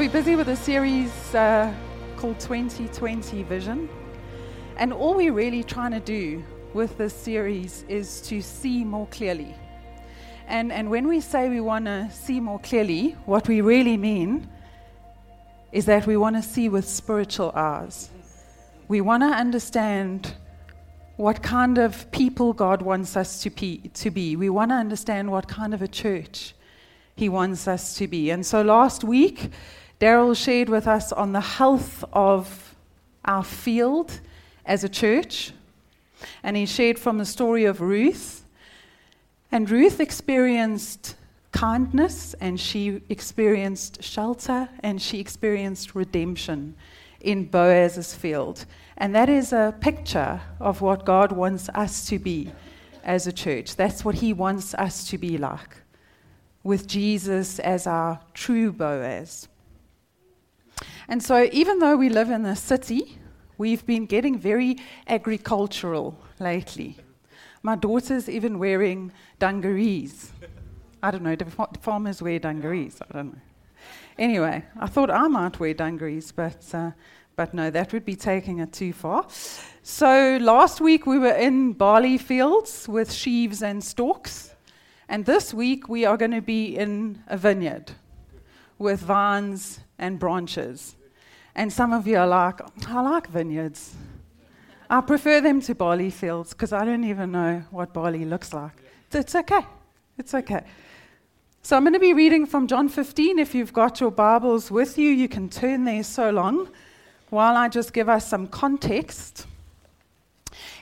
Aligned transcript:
we're 0.00 0.08
busy 0.08 0.34
with 0.34 0.48
a 0.48 0.56
series 0.56 1.34
uh, 1.34 1.70
called 2.16 2.40
2020 2.40 3.42
Vision. 3.42 3.86
And 4.78 4.94
all 4.94 5.14
we're 5.14 5.34
really 5.34 5.62
trying 5.62 5.90
to 5.90 6.00
do 6.00 6.42
with 6.72 6.96
this 6.96 7.12
series 7.12 7.84
is 7.86 8.22
to 8.22 8.40
see 8.40 8.82
more 8.82 9.06
clearly. 9.08 9.54
And, 10.48 10.72
and 10.72 10.88
when 10.88 11.06
we 11.06 11.20
say 11.20 11.50
we 11.50 11.60
want 11.60 11.84
to 11.84 12.10
see 12.10 12.40
more 12.40 12.58
clearly, 12.60 13.10
what 13.26 13.46
we 13.46 13.60
really 13.60 13.98
mean 13.98 14.48
is 15.70 15.84
that 15.84 16.06
we 16.06 16.16
want 16.16 16.34
to 16.36 16.42
see 16.42 16.70
with 16.70 16.88
spiritual 16.88 17.52
eyes. 17.54 18.08
We 18.88 19.02
want 19.02 19.22
to 19.22 19.28
understand 19.28 20.32
what 21.16 21.42
kind 21.42 21.76
of 21.76 22.10
people 22.10 22.54
God 22.54 22.80
wants 22.80 23.18
us 23.18 23.42
to. 23.42 23.50
To 23.50 24.10
be. 24.10 24.34
We 24.34 24.48
want 24.48 24.70
to 24.70 24.76
understand 24.76 25.30
what 25.30 25.46
kind 25.46 25.74
of 25.74 25.82
a 25.82 25.88
church 25.88 26.54
He 27.16 27.28
wants 27.28 27.68
us 27.68 27.98
to 27.98 28.08
be. 28.08 28.30
And 28.30 28.46
so 28.46 28.62
last 28.62 29.04
week, 29.04 29.50
Daryl 30.00 30.34
shared 30.34 30.70
with 30.70 30.88
us 30.88 31.12
on 31.12 31.32
the 31.32 31.40
health 31.40 32.02
of 32.12 32.74
our 33.24 33.44
field 33.44 34.20
as 34.64 34.82
a 34.82 34.88
church. 34.88 35.52
And 36.42 36.56
he 36.56 36.66
shared 36.66 36.98
from 36.98 37.18
the 37.18 37.26
story 37.26 37.66
of 37.66 37.80
Ruth. 37.80 38.44
And 39.52 39.68
Ruth 39.68 40.00
experienced 40.00 41.16
kindness 41.52 42.34
and 42.40 42.58
she 42.58 43.02
experienced 43.08 44.02
shelter 44.02 44.68
and 44.80 45.02
she 45.02 45.20
experienced 45.20 45.94
redemption 45.94 46.74
in 47.20 47.44
Boaz's 47.44 48.14
field. 48.14 48.64
And 48.96 49.14
that 49.14 49.28
is 49.28 49.52
a 49.52 49.74
picture 49.80 50.40
of 50.60 50.80
what 50.80 51.04
God 51.04 51.32
wants 51.32 51.68
us 51.70 52.06
to 52.06 52.18
be 52.18 52.52
as 53.04 53.26
a 53.26 53.32
church. 53.32 53.76
That's 53.76 54.04
what 54.04 54.16
He 54.16 54.32
wants 54.32 54.74
us 54.74 55.08
to 55.10 55.18
be 55.18 55.36
like, 55.36 55.76
with 56.62 56.86
Jesus 56.86 57.58
as 57.58 57.86
our 57.86 58.20
true 58.32 58.72
Boaz. 58.72 59.48
And 61.10 61.20
so, 61.20 61.48
even 61.50 61.80
though 61.80 61.96
we 61.96 62.08
live 62.08 62.30
in 62.30 62.46
a 62.46 62.54
city, 62.54 63.18
we've 63.58 63.84
been 63.84 64.06
getting 64.06 64.38
very 64.38 64.78
agricultural 65.08 66.16
lately. 66.38 66.98
My 67.64 67.74
daughter's 67.74 68.28
even 68.28 68.60
wearing 68.60 69.10
dungarees. 69.40 70.30
I 71.02 71.10
don't 71.10 71.24
know, 71.24 71.34
do 71.34 71.46
farmers 71.80 72.22
wear 72.22 72.38
dungarees? 72.38 73.02
I 73.02 73.12
don't 73.12 73.32
know. 73.32 73.40
Anyway, 74.20 74.64
I 74.78 74.86
thought 74.86 75.10
I 75.10 75.26
might 75.26 75.58
wear 75.58 75.74
dungarees, 75.74 76.30
but, 76.30 76.64
uh, 76.72 76.92
but 77.34 77.54
no, 77.54 77.70
that 77.70 77.92
would 77.92 78.04
be 78.04 78.14
taking 78.14 78.60
it 78.60 78.72
too 78.72 78.92
far. 78.92 79.26
So 79.82 80.38
last 80.40 80.80
week 80.80 81.08
we 81.08 81.18
were 81.18 81.34
in 81.34 81.72
barley 81.72 82.18
fields 82.18 82.86
with 82.86 83.12
sheaves 83.12 83.64
and 83.64 83.82
stalks, 83.82 84.54
and 85.08 85.26
this 85.26 85.52
week 85.52 85.88
we 85.88 86.04
are 86.04 86.16
going 86.16 86.30
to 86.30 86.40
be 86.40 86.76
in 86.76 87.24
a 87.26 87.36
vineyard 87.36 87.90
with 88.78 89.00
vines 89.00 89.80
and 89.98 90.16
branches. 90.16 90.94
And 91.54 91.72
some 91.72 91.92
of 91.92 92.06
you 92.06 92.18
are 92.18 92.26
like, 92.26 92.60
I 92.88 93.00
like 93.00 93.28
vineyards. 93.28 93.94
I 94.88 95.00
prefer 95.00 95.40
them 95.40 95.60
to 95.62 95.74
barley 95.74 96.10
fields 96.10 96.52
because 96.52 96.72
I 96.72 96.84
don't 96.84 97.04
even 97.04 97.32
know 97.32 97.62
what 97.70 97.92
barley 97.92 98.24
looks 98.24 98.52
like. 98.52 98.72
It's 99.12 99.34
okay. 99.34 99.64
It's 100.18 100.34
okay. 100.34 100.62
So 101.62 101.76
I'm 101.76 101.82
going 101.82 101.92
to 101.92 102.00
be 102.00 102.14
reading 102.14 102.46
from 102.46 102.66
John 102.66 102.88
15. 102.88 103.38
If 103.38 103.54
you've 103.54 103.72
got 103.72 104.00
your 104.00 104.10
Bibles 104.10 104.70
with 104.70 104.96
you, 104.96 105.10
you 105.10 105.28
can 105.28 105.48
turn 105.48 105.84
there 105.84 106.02
so 106.02 106.30
long 106.30 106.68
while 107.28 107.56
I 107.56 107.68
just 107.68 107.92
give 107.92 108.08
us 108.08 108.26
some 108.26 108.48
context. 108.48 109.46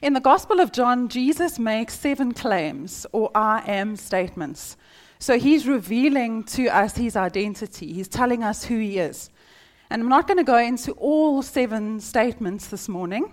In 0.01 0.13
the 0.13 0.21
Gospel 0.21 0.61
of 0.61 0.73
John, 0.73 1.09
Jesus 1.09 1.59
makes 1.59 1.99
seven 1.99 2.33
claims 2.33 3.07
or 3.13 3.31
I 3.35 3.63
am 3.67 3.97
statements. 3.97 4.77
So 5.19 5.39
he's 5.39 5.67
revealing 5.67 6.45
to 6.45 6.69
us 6.69 6.97
his 6.97 7.17
identity, 7.17 7.93
he's 7.93 8.09
telling 8.09 8.45
us 8.45 8.65
who 8.65 8.79
he 8.79 8.99
is. 8.99 9.31
And 9.91 10.03
I'm 10.03 10.09
not 10.09 10.27
going 10.27 10.37
to 10.37 10.45
go 10.45 10.59
into 10.59 10.93
all 10.93 11.41
seven 11.41 11.99
statements 11.99 12.67
this 12.67 12.89
morning, 12.89 13.33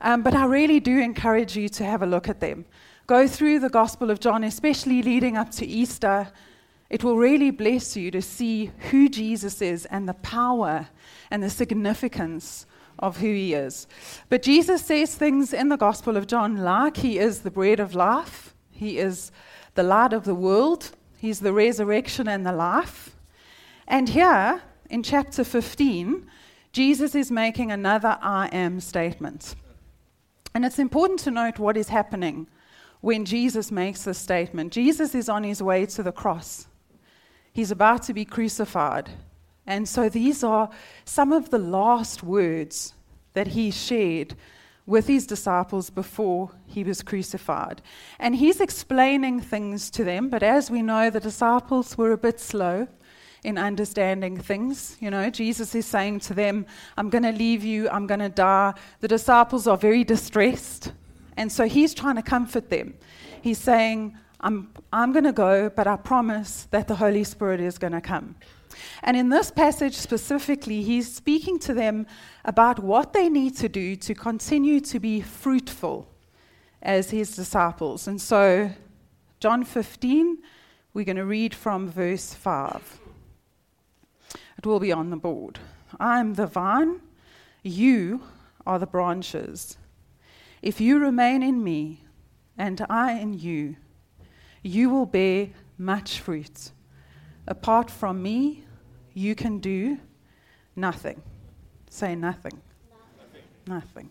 um, 0.00 0.22
but 0.22 0.34
I 0.34 0.44
really 0.44 0.80
do 0.80 0.98
encourage 0.98 1.56
you 1.56 1.68
to 1.68 1.84
have 1.84 2.02
a 2.02 2.06
look 2.06 2.28
at 2.28 2.40
them. 2.40 2.64
Go 3.06 3.28
through 3.28 3.60
the 3.60 3.68
Gospel 3.68 4.10
of 4.10 4.18
John, 4.18 4.42
especially 4.42 5.02
leading 5.02 5.36
up 5.36 5.50
to 5.52 5.66
Easter. 5.66 6.28
It 6.90 7.04
will 7.04 7.16
really 7.16 7.52
bless 7.52 7.96
you 7.96 8.10
to 8.10 8.20
see 8.20 8.72
who 8.90 9.08
Jesus 9.08 9.62
is 9.62 9.86
and 9.86 10.08
the 10.08 10.14
power 10.14 10.88
and 11.30 11.42
the 11.42 11.50
significance 11.50 12.66
of 12.98 13.18
who 13.18 13.28
he 13.28 13.54
is. 13.54 13.86
But 14.28 14.42
Jesus 14.42 14.84
says 14.84 15.14
things 15.14 15.52
in 15.52 15.68
the 15.68 15.76
Gospel 15.76 16.16
of 16.16 16.26
John 16.26 16.56
like 16.56 16.96
he 16.96 17.18
is 17.18 17.42
the 17.42 17.50
bread 17.52 17.78
of 17.78 17.94
life, 17.94 18.52
he 18.72 18.98
is 18.98 19.30
the 19.74 19.84
light 19.84 20.12
of 20.12 20.24
the 20.24 20.34
world, 20.34 20.90
he's 21.18 21.38
the 21.38 21.52
resurrection 21.52 22.26
and 22.26 22.44
the 22.44 22.52
life. 22.52 23.14
And 23.86 24.08
here, 24.08 24.60
in 24.90 25.02
chapter 25.02 25.44
15, 25.44 26.26
Jesus 26.72 27.14
is 27.14 27.30
making 27.30 27.70
another 27.70 28.18
I 28.20 28.48
am 28.48 28.80
statement. 28.80 29.54
And 30.54 30.64
it's 30.64 30.78
important 30.78 31.20
to 31.20 31.30
note 31.30 31.58
what 31.58 31.76
is 31.76 31.88
happening 31.88 32.46
when 33.00 33.24
Jesus 33.24 33.70
makes 33.70 34.04
this 34.04 34.18
statement. 34.18 34.72
Jesus 34.72 35.14
is 35.14 35.28
on 35.28 35.44
his 35.44 35.62
way 35.62 35.86
to 35.86 36.02
the 36.02 36.12
cross, 36.12 36.66
he's 37.52 37.70
about 37.70 38.02
to 38.04 38.14
be 38.14 38.24
crucified. 38.24 39.10
And 39.66 39.86
so 39.86 40.08
these 40.08 40.42
are 40.42 40.70
some 41.04 41.30
of 41.30 41.50
the 41.50 41.58
last 41.58 42.22
words 42.22 42.94
that 43.34 43.48
he 43.48 43.70
shared 43.70 44.34
with 44.86 45.06
his 45.06 45.26
disciples 45.26 45.90
before 45.90 46.50
he 46.64 46.82
was 46.82 47.02
crucified. 47.02 47.82
And 48.18 48.34
he's 48.34 48.62
explaining 48.62 49.40
things 49.40 49.90
to 49.90 50.04
them, 50.04 50.30
but 50.30 50.42
as 50.42 50.70
we 50.70 50.80
know, 50.80 51.10
the 51.10 51.20
disciples 51.20 51.98
were 51.98 52.12
a 52.12 52.16
bit 52.16 52.40
slow 52.40 52.88
in 53.48 53.56
understanding 53.56 54.36
things. 54.36 54.98
You 55.00 55.10
know, 55.10 55.30
Jesus 55.30 55.74
is 55.74 55.86
saying 55.86 56.20
to 56.20 56.34
them, 56.34 56.66
I'm 56.98 57.08
going 57.08 57.22
to 57.22 57.32
leave 57.32 57.64
you, 57.64 57.88
I'm 57.88 58.06
going 58.06 58.20
to 58.20 58.28
die. 58.28 58.74
The 59.00 59.08
disciples 59.08 59.66
are 59.66 59.78
very 59.78 60.04
distressed. 60.04 60.92
And 61.38 61.50
so 61.50 61.64
he's 61.64 61.94
trying 61.94 62.16
to 62.16 62.22
comfort 62.22 62.68
them. 62.68 62.92
He's 63.40 63.56
saying, 63.56 64.18
I'm, 64.40 64.70
I'm 64.92 65.12
going 65.12 65.24
to 65.24 65.32
go, 65.32 65.70
but 65.70 65.86
I 65.86 65.96
promise 65.96 66.68
that 66.72 66.88
the 66.88 66.96
Holy 66.96 67.24
Spirit 67.24 67.60
is 67.60 67.78
going 67.78 67.94
to 67.94 68.02
come. 68.02 68.36
And 69.02 69.16
in 69.16 69.30
this 69.30 69.50
passage 69.50 69.94
specifically, 69.94 70.82
he's 70.82 71.10
speaking 71.10 71.58
to 71.60 71.72
them 71.72 72.06
about 72.44 72.80
what 72.80 73.14
they 73.14 73.30
need 73.30 73.56
to 73.56 73.68
do 73.70 73.96
to 73.96 74.14
continue 74.14 74.78
to 74.80 75.00
be 75.00 75.22
fruitful 75.22 76.06
as 76.82 77.10
his 77.10 77.34
disciples. 77.34 78.08
And 78.08 78.20
so, 78.20 78.70
John 79.40 79.64
15, 79.64 80.36
we're 80.92 81.06
going 81.06 81.16
to 81.16 81.24
read 81.24 81.54
from 81.54 81.88
verse 81.88 82.34
5. 82.34 83.07
It 84.58 84.66
will 84.66 84.80
be 84.80 84.92
on 84.92 85.10
the 85.10 85.16
board. 85.16 85.60
I 86.00 86.18
am 86.18 86.34
the 86.34 86.46
vine, 86.46 87.00
you 87.62 88.22
are 88.66 88.78
the 88.78 88.86
branches. 88.86 89.78
If 90.60 90.80
you 90.80 90.98
remain 90.98 91.44
in 91.44 91.62
me, 91.62 92.02
and 92.56 92.84
I 92.90 93.12
in 93.12 93.34
you, 93.34 93.76
you 94.62 94.90
will 94.90 95.06
bear 95.06 95.50
much 95.78 96.18
fruit. 96.18 96.72
Apart 97.46 97.88
from 97.88 98.20
me, 98.20 98.64
you 99.14 99.36
can 99.36 99.60
do 99.60 99.98
nothing. 100.74 101.22
Say 101.88 102.16
nothing. 102.16 102.60
Nothing. 103.66 104.10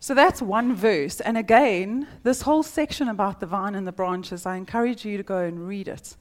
So 0.00 0.14
that's 0.14 0.40
one 0.40 0.74
verse. 0.74 1.20
And 1.20 1.36
again, 1.36 2.08
this 2.22 2.40
whole 2.40 2.62
section 2.62 3.08
about 3.08 3.38
the 3.38 3.46
vine 3.46 3.74
and 3.74 3.86
the 3.86 3.92
branches, 3.92 4.46
I 4.46 4.56
encourage 4.56 5.04
you 5.04 5.18
to 5.18 5.22
go 5.22 5.38
and 5.38 5.68
read 5.68 5.88
it. 5.88 6.16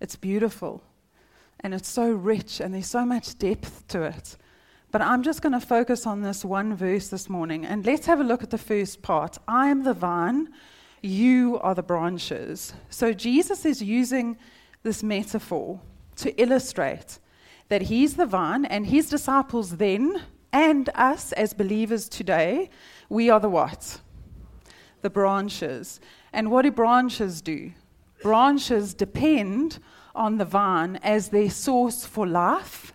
It's 0.00 0.14
beautiful 0.14 0.84
and 1.64 1.72
it's 1.72 1.88
so 1.88 2.12
rich 2.12 2.60
and 2.60 2.74
there's 2.74 2.86
so 2.86 3.06
much 3.06 3.38
depth 3.38 3.88
to 3.88 4.02
it. 4.02 4.36
But 4.92 5.00
I'm 5.00 5.22
just 5.22 5.40
going 5.40 5.54
to 5.54 5.60
focus 5.60 6.06
on 6.06 6.20
this 6.20 6.44
one 6.44 6.76
verse 6.76 7.08
this 7.08 7.28
morning. 7.28 7.64
And 7.64 7.84
let's 7.84 8.06
have 8.06 8.20
a 8.20 8.24
look 8.24 8.42
at 8.42 8.50
the 8.50 8.58
first 8.58 9.00
part. 9.00 9.38
I 9.48 9.68
am 9.68 9.82
the 9.82 9.94
vine, 9.94 10.50
you 11.00 11.58
are 11.60 11.74
the 11.74 11.82
branches. 11.82 12.74
So 12.90 13.14
Jesus 13.14 13.64
is 13.64 13.82
using 13.82 14.36
this 14.82 15.02
metaphor 15.02 15.80
to 16.16 16.38
illustrate 16.40 17.18
that 17.70 17.82
he's 17.82 18.14
the 18.14 18.26
vine 18.26 18.66
and 18.66 18.86
his 18.86 19.08
disciples 19.08 19.78
then 19.78 20.20
and 20.52 20.90
us 20.94 21.32
as 21.32 21.54
believers 21.54 22.10
today, 22.10 22.68
we 23.08 23.30
are 23.30 23.40
the 23.40 23.48
what? 23.48 24.00
The 25.00 25.10
branches. 25.10 25.98
And 26.30 26.50
what 26.50 26.62
do 26.62 26.70
branches 26.70 27.40
do? 27.40 27.72
Branches 28.22 28.92
depend 28.92 29.78
on 30.14 30.38
the 30.38 30.44
vine 30.44 30.96
as 31.02 31.28
their 31.28 31.50
source 31.50 32.04
for 32.04 32.26
life 32.26 32.92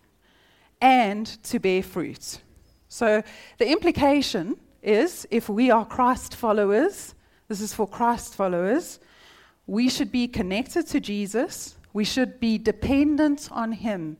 and 0.82 1.26
to 1.44 1.60
bear 1.60 1.84
fruit. 1.84 2.40
So 2.88 3.22
the 3.58 3.70
implication 3.70 4.58
is 4.82 5.28
if 5.30 5.50
we 5.50 5.70
are 5.70 5.86
Christ 5.86 6.36
followers, 6.36 7.14
this 7.48 7.62
is 7.62 7.74
for 7.74 7.88
Christ 7.88 8.36
followers, 8.36 9.00
we 9.68 9.90
should 9.90 10.12
be 10.12 10.28
connected 10.28 10.88
to 10.88 11.00
Jesus, 11.00 11.76
we 11.94 12.04
should 12.04 12.40
be 12.40 12.58
dependent 12.58 13.50
on 13.52 13.72
Him 13.74 14.18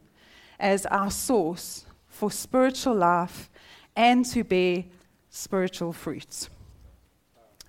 as 0.60 0.86
our 0.88 1.10
source 1.10 1.86
for 2.08 2.30
spiritual 2.30 2.96
life 2.96 3.50
and 3.96 4.26
to 4.26 4.44
bear 4.44 4.84
spiritual 5.30 5.94
fruits. 5.94 6.50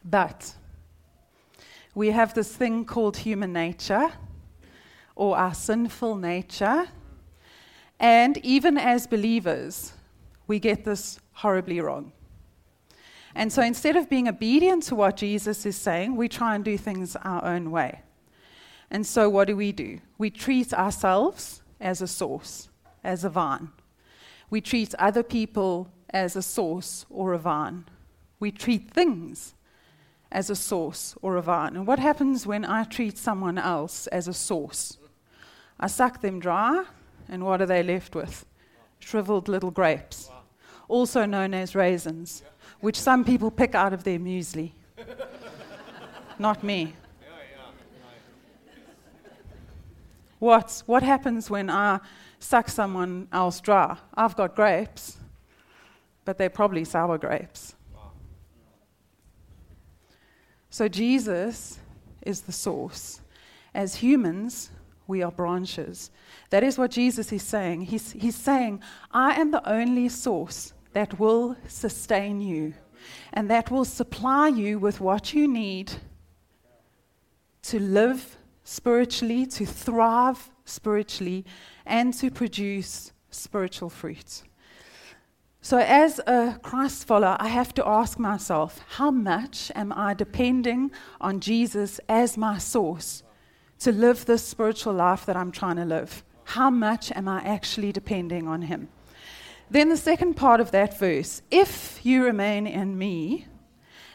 But 0.04 0.54
we 1.94 2.10
have 2.10 2.34
this 2.34 2.54
thing 2.54 2.84
called 2.84 3.18
human 3.18 3.52
nature 3.52 4.10
or 5.20 5.36
our 5.36 5.52
sinful 5.52 6.16
nature 6.16 6.88
And 8.00 8.38
even 8.38 8.78
as 8.78 9.06
believers, 9.06 9.92
we 10.46 10.58
get 10.58 10.86
this 10.86 11.20
horribly 11.32 11.78
wrong. 11.82 12.12
And 13.34 13.52
so 13.52 13.60
instead 13.60 13.96
of 13.96 14.08
being 14.08 14.26
obedient 14.26 14.84
to 14.84 14.94
what 14.94 15.18
Jesus 15.18 15.66
is 15.66 15.76
saying, 15.76 16.16
we 16.16 16.26
try 16.26 16.54
and 16.54 16.64
do 16.64 16.78
things 16.78 17.16
our 17.16 17.44
own 17.44 17.70
way. 17.70 18.00
And 18.90 19.06
so 19.06 19.28
what 19.28 19.48
do 19.48 19.56
we 19.56 19.72
do? 19.72 20.00
We 20.16 20.30
treat 20.30 20.72
ourselves 20.72 21.60
as 21.78 22.00
a 22.00 22.06
source, 22.06 22.70
as 23.04 23.22
a 23.22 23.28
vine. 23.28 23.68
We 24.48 24.62
treat 24.62 24.94
other 24.94 25.22
people 25.22 25.90
as 26.08 26.34
a 26.34 26.42
source 26.42 27.04
or 27.10 27.34
a 27.34 27.38
vine. 27.38 27.84
We 28.40 28.50
treat 28.50 28.90
things 28.90 29.54
as 30.32 30.48
a 30.48 30.56
source 30.56 31.14
or 31.20 31.36
a 31.36 31.42
vine. 31.42 31.76
And 31.76 31.86
what 31.86 31.98
happens 31.98 32.46
when 32.46 32.64
I 32.64 32.84
treat 32.84 33.18
someone 33.18 33.58
else 33.58 34.06
as 34.06 34.26
a 34.26 34.32
source? 34.32 34.96
I 35.80 35.88
suck 35.88 36.20
them 36.20 36.38
dry, 36.38 36.84
and 37.28 37.44
what 37.44 37.60
are 37.60 37.66
they 37.66 37.82
left 37.82 38.14
with? 38.14 38.46
Shriveled 39.00 39.48
little 39.48 39.70
grapes, 39.70 40.30
also 40.88 41.24
known 41.24 41.54
as 41.54 41.74
raisins 41.74 42.42
which 42.80 42.98
some 42.98 43.24
people 43.24 43.50
pick 43.50 43.74
out 43.74 43.92
of 43.92 44.04
their 44.04 44.18
muesli. 44.18 44.72
Not 46.38 46.64
me. 46.64 46.94
What, 50.38 50.82
what 50.86 51.02
happens 51.02 51.50
when 51.50 51.68
I 51.68 52.00
suck 52.38 52.70
someone 52.70 53.28
else 53.30 53.60
dry? 53.60 53.98
I've 54.14 54.34
got 54.34 54.56
grapes, 54.56 55.18
but 56.24 56.38
they're 56.38 56.48
probably 56.48 56.84
sour 56.84 57.18
grapes. 57.18 57.74
So 60.70 60.88
Jesus 60.88 61.78
is 62.22 62.42
the 62.42 62.52
source. 62.52 63.20
As 63.74 63.96
humans, 63.96 64.70
we 65.10 65.22
are 65.22 65.30
branches. 65.30 66.10
That 66.48 66.62
is 66.62 66.78
what 66.78 66.92
Jesus 66.92 67.32
is 67.32 67.42
saying. 67.42 67.82
He's, 67.82 68.12
he's 68.12 68.36
saying, 68.36 68.80
I 69.10 69.38
am 69.38 69.50
the 69.50 69.68
only 69.68 70.08
source 70.08 70.72
that 70.94 71.18
will 71.20 71.56
sustain 71.68 72.40
you 72.40 72.72
and 73.32 73.50
that 73.50 73.70
will 73.70 73.84
supply 73.84 74.48
you 74.48 74.78
with 74.78 75.00
what 75.00 75.34
you 75.34 75.46
need 75.46 75.92
to 77.62 77.78
live 77.78 78.38
spiritually, 78.64 79.46
to 79.46 79.66
thrive 79.66 80.50
spiritually, 80.64 81.44
and 81.84 82.14
to 82.14 82.30
produce 82.30 83.12
spiritual 83.30 83.90
fruit. 83.90 84.42
So, 85.62 85.76
as 85.78 86.20
a 86.26 86.58
Christ 86.62 87.06
follower, 87.06 87.36
I 87.38 87.48
have 87.48 87.74
to 87.74 87.86
ask 87.86 88.18
myself 88.18 88.80
how 88.96 89.10
much 89.10 89.70
am 89.74 89.92
I 89.92 90.14
depending 90.14 90.90
on 91.20 91.40
Jesus 91.40 92.00
as 92.08 92.38
my 92.38 92.56
source 92.56 93.22
to 93.80 93.92
live 93.92 94.24
this 94.24 94.46
spiritual 94.46 94.92
life 94.92 95.26
that 95.26 95.36
I'm 95.36 95.52
trying 95.52 95.76
to 95.76 95.84
live? 95.84 96.22
How 96.44 96.70
much 96.70 97.12
am 97.12 97.28
I 97.28 97.40
actually 97.42 97.92
depending 97.92 98.48
on 98.48 98.62
Him? 98.62 98.88
Then 99.70 99.88
the 99.88 99.96
second 99.96 100.34
part 100.34 100.60
of 100.60 100.70
that 100.72 100.98
verse 100.98 101.42
if 101.50 102.04
you 102.04 102.24
remain 102.24 102.66
in 102.66 102.98
me 102.98 103.46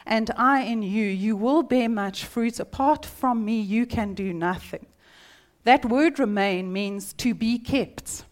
and 0.05 0.29
I 0.37 0.61
in 0.61 0.83
you, 0.83 1.05
you 1.05 1.35
will 1.35 1.63
bear 1.63 1.89
much 1.89 2.25
fruit. 2.25 2.59
Apart 2.59 3.05
from 3.05 3.43
me, 3.43 3.59
you 3.59 3.85
can 3.85 4.13
do 4.13 4.33
nothing. 4.33 4.85
That 5.63 5.85
word 5.85 6.19
remain 6.19 6.71
means 6.71 7.13
to 7.13 7.33
be 7.33 7.57
kept. 7.57 8.23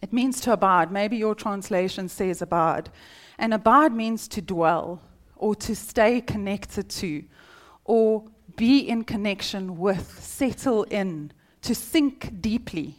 It 0.00 0.14
means 0.14 0.40
to 0.42 0.52
abide. 0.52 0.90
Maybe 0.90 1.18
your 1.18 1.34
translation 1.34 2.08
says 2.08 2.40
abide. 2.40 2.88
And 3.38 3.52
abide 3.52 3.92
means 3.92 4.28
to 4.28 4.40
dwell 4.40 5.02
or 5.36 5.54
to 5.56 5.76
stay 5.76 6.22
connected 6.22 6.88
to 6.88 7.24
or 7.84 8.24
be 8.60 8.80
in 8.80 9.04
connection 9.04 9.78
with, 9.78 10.22
settle 10.22 10.82
in, 10.84 11.32
to 11.62 11.74
sink 11.74 12.42
deeply 12.42 12.94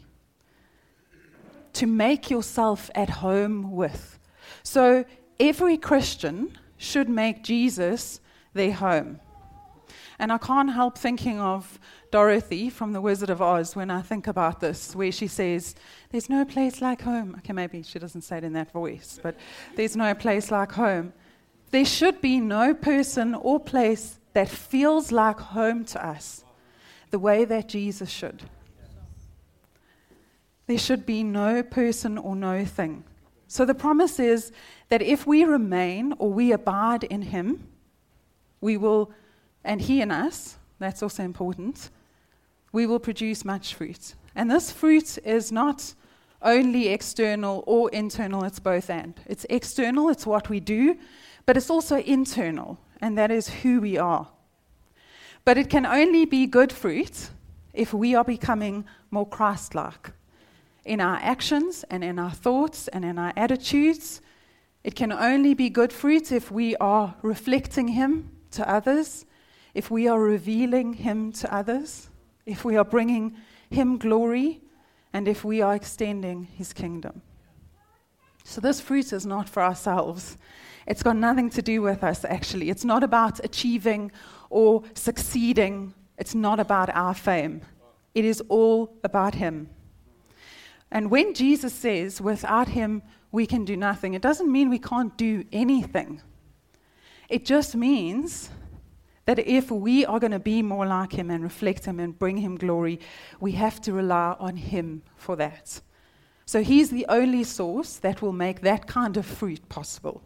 to 1.74 1.86
make 1.86 2.32
yourself 2.32 2.90
at 2.96 3.10
home 3.10 3.72
with. 3.72 4.18
So 4.64 5.06
every 5.40 5.78
Christian 5.78 6.58
should 6.78 7.08
make 7.08 7.44
Jesus 7.44 8.20
their 8.54 8.74
home. 8.74 9.20
And 10.18 10.32
I 10.32 10.40
can't 10.40 10.72
help 10.72 10.98
thinking 10.98 11.40
of 11.40 11.80
Dorothy 12.10 12.72
from 12.72 12.92
The 12.94 13.02
Wizard 13.02 13.30
of 13.30 13.40
Oz 13.40 13.76
when 13.76 13.92
I 13.92 14.02
think 14.02 14.26
about 14.26 14.62
this, 14.62 14.96
where 14.96 15.12
she 15.12 15.28
says, 15.28 15.76
There's 16.10 16.28
no 16.28 16.44
place 16.44 16.82
like 16.82 17.04
home. 17.04 17.36
Okay, 17.38 17.54
maybe 17.54 17.84
she 17.84 18.00
doesn't 18.00 18.24
say 18.24 18.40
it 18.40 18.44
in 18.44 18.54
that 18.54 18.72
voice, 18.72 19.20
but 19.22 19.36
there's 19.76 19.96
no 19.96 20.16
place 20.16 20.50
like 20.50 20.72
home. 20.72 21.14
There 21.70 21.86
should 21.86 22.20
be 22.20 22.40
no 22.40 22.74
person 22.74 23.36
or 23.36 23.60
place 23.60 24.18
that 24.34 24.50
feels 24.50 25.12
like 25.12 25.40
home 25.40 25.86
to 25.86 26.06
us 26.06 26.44
the 27.10 27.20
way 27.20 27.46
that 27.46 27.68
Jesus 27.68 28.10
should. 28.10 28.44
There 30.68 30.78
should 30.78 31.06
be 31.06 31.24
no 31.24 31.64
person 31.64 32.18
or 32.18 32.36
no 32.36 32.64
thing. 32.64 33.04
So 33.48 33.66
the 33.66 33.76
promise 33.76 34.20
is 34.20 34.54
that 34.88 35.02
if 35.02 35.28
we 35.28 35.44
remain 35.44 36.14
or 36.18 36.32
we 36.32 36.54
abide 36.54 37.04
in 37.04 37.22
Him, 37.22 37.68
we 38.62 38.78
will, 38.78 39.12
and 39.66 39.82
He 39.82 40.02
in 40.02 40.12
us, 40.12 40.58
that's 40.80 41.04
also 41.04 41.24
important, 41.24 41.90
we 42.72 42.86
will 42.86 43.00
produce 43.00 43.44
much 43.44 43.76
fruit. 43.76 44.16
And 44.36 44.50
this 44.50 44.72
fruit 44.72 45.18
is 45.26 45.52
not 45.52 45.94
only 46.42 46.88
external 46.88 47.64
or 47.68 47.90
internal, 47.92 48.46
it's 48.46 48.60
both 48.60 48.90
and. 48.90 49.20
It's 49.26 49.46
external, 49.50 50.10
it's 50.10 50.26
what 50.26 50.50
we 50.50 50.62
do, 50.62 50.98
but 51.46 51.58
it's 51.58 51.70
also 51.70 51.98
internal, 51.98 52.80
and 53.02 53.18
that 53.18 53.32
is 53.32 53.50
who 53.50 53.82
we 53.82 53.98
are. 53.98 54.28
But 55.44 55.58
it 55.58 55.70
can 55.70 55.86
only 55.86 56.26
be 56.26 56.46
good 56.46 56.72
fruit 56.72 57.30
if 57.74 57.94
we 57.94 58.14
are 58.16 58.24
becoming 58.24 58.86
more 59.10 59.28
Christ 59.28 59.74
like 59.74 60.12
in 60.86 61.02
our 61.02 61.18
actions 61.22 61.84
and 61.90 62.04
in 62.04 62.20
our 62.20 62.32
thoughts 62.32 62.88
and 62.90 63.04
in 63.04 63.18
our 63.18 63.34
attitudes. 63.36 64.22
It 64.84 64.96
can 64.96 65.12
only 65.12 65.54
be 65.54 65.70
good 65.70 65.94
fruit 65.94 66.32
if 66.32 66.52
we 66.52 66.76
are 66.78 67.16
reflecting 67.22 67.90
Him 67.90 68.32
to 68.52 68.70
others, 68.70 69.26
if 69.74 69.92
we 69.92 70.08
are 70.08 70.20
revealing 70.20 70.94
Him 70.94 71.32
to 71.34 71.54
others, 71.54 72.10
if 72.46 72.66
we 72.66 72.76
are 72.78 72.86
bringing 72.86 73.36
Him 73.70 73.98
glory, 73.98 74.62
and 75.14 75.28
if 75.28 75.44
we 75.44 75.62
are 75.62 75.76
extending 75.76 76.46
His 76.58 76.74
kingdom. 76.74 77.22
So, 78.44 78.60
this 78.60 78.82
fruit 78.82 79.14
is 79.14 79.26
not 79.26 79.48
for 79.48 79.62
ourselves. 79.62 80.38
It's 80.88 81.04
got 81.04 81.16
nothing 81.16 81.50
to 81.52 81.62
do 81.62 81.82
with 81.82 82.04
us, 82.04 82.26
actually. 82.26 82.70
It's 82.70 82.86
not 82.86 83.04
about 83.04 83.44
achieving 83.44 84.12
or 84.50 84.84
succeeding. 84.94 85.94
It's 86.18 86.36
not 86.36 86.60
about 86.60 86.90
our 86.96 87.14
fame. 87.14 87.62
It 88.14 88.26
is 88.26 88.42
all 88.50 88.98
about 89.04 89.36
Him. 89.36 89.70
And 90.92 91.10
when 91.10 91.34
Jesus 91.34 91.74
says, 91.74 92.20
without 92.20 92.68
him, 92.68 93.02
we 93.32 93.46
can 93.46 93.64
do 93.64 93.78
nothing, 93.78 94.14
it 94.14 94.22
doesn't 94.22 94.52
mean 94.52 94.70
we 94.70 94.80
can't 94.80 95.18
do 95.18 95.46
anything. 95.52 96.22
It 97.30 97.46
just 97.46 97.76
means 97.76 98.50
that 99.26 99.40
if 99.40 99.72
we 99.72 100.06
are 100.06 100.20
going 100.20 100.32
to 100.32 100.40
be 100.40 100.62
more 100.62 100.86
like 100.86 101.14
him 101.14 101.30
and 101.30 101.42
reflect 101.44 101.86
him 101.86 102.00
and 102.00 102.18
bring 102.18 102.38
him 102.38 102.58
glory, 102.58 103.00
we 103.40 103.54
have 103.54 103.80
to 103.82 103.94
rely 103.94 104.36
on 104.38 104.58
him 104.58 105.04
for 105.16 105.38
that. 105.38 105.80
So 106.46 106.62
he's 106.62 106.90
the 106.90 107.06
only 107.08 107.46
source 107.46 107.96
that 107.98 108.22
will 108.22 108.34
make 108.34 108.60
that 108.62 108.88
kind 108.88 109.16
of 109.16 109.26
fruit 109.26 109.70
possible. 109.70 110.22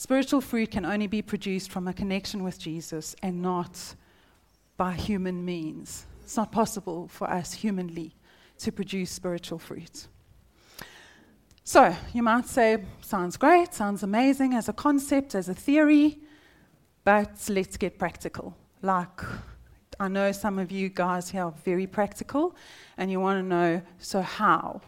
Spiritual 0.00 0.40
fruit 0.40 0.70
can 0.70 0.86
only 0.86 1.06
be 1.06 1.20
produced 1.20 1.70
from 1.70 1.86
a 1.86 1.92
connection 1.92 2.42
with 2.42 2.58
Jesus 2.58 3.14
and 3.22 3.42
not 3.42 3.94
by 4.78 4.94
human 4.94 5.44
means. 5.44 6.06
It's 6.24 6.38
not 6.38 6.50
possible 6.50 7.06
for 7.08 7.28
us 7.28 7.52
humanly 7.52 8.14
to 8.60 8.72
produce 8.72 9.10
spiritual 9.10 9.58
fruit. 9.58 10.06
So, 11.64 11.94
you 12.14 12.22
might 12.22 12.46
say, 12.46 12.82
sounds 13.02 13.36
great, 13.36 13.74
sounds 13.74 14.02
amazing 14.02 14.54
as 14.54 14.70
a 14.70 14.72
concept, 14.72 15.34
as 15.34 15.50
a 15.50 15.54
theory, 15.54 16.18
but 17.04 17.32
let's 17.50 17.76
get 17.76 17.98
practical. 17.98 18.56
Like, 18.80 19.20
I 20.00 20.08
know 20.08 20.32
some 20.32 20.58
of 20.58 20.72
you 20.72 20.88
guys 20.88 21.28
here 21.28 21.44
are 21.44 21.54
very 21.62 21.86
practical, 21.86 22.56
and 22.96 23.10
you 23.10 23.20
want 23.20 23.38
to 23.38 23.46
know, 23.46 23.82
so 23.98 24.22
how? 24.22 24.80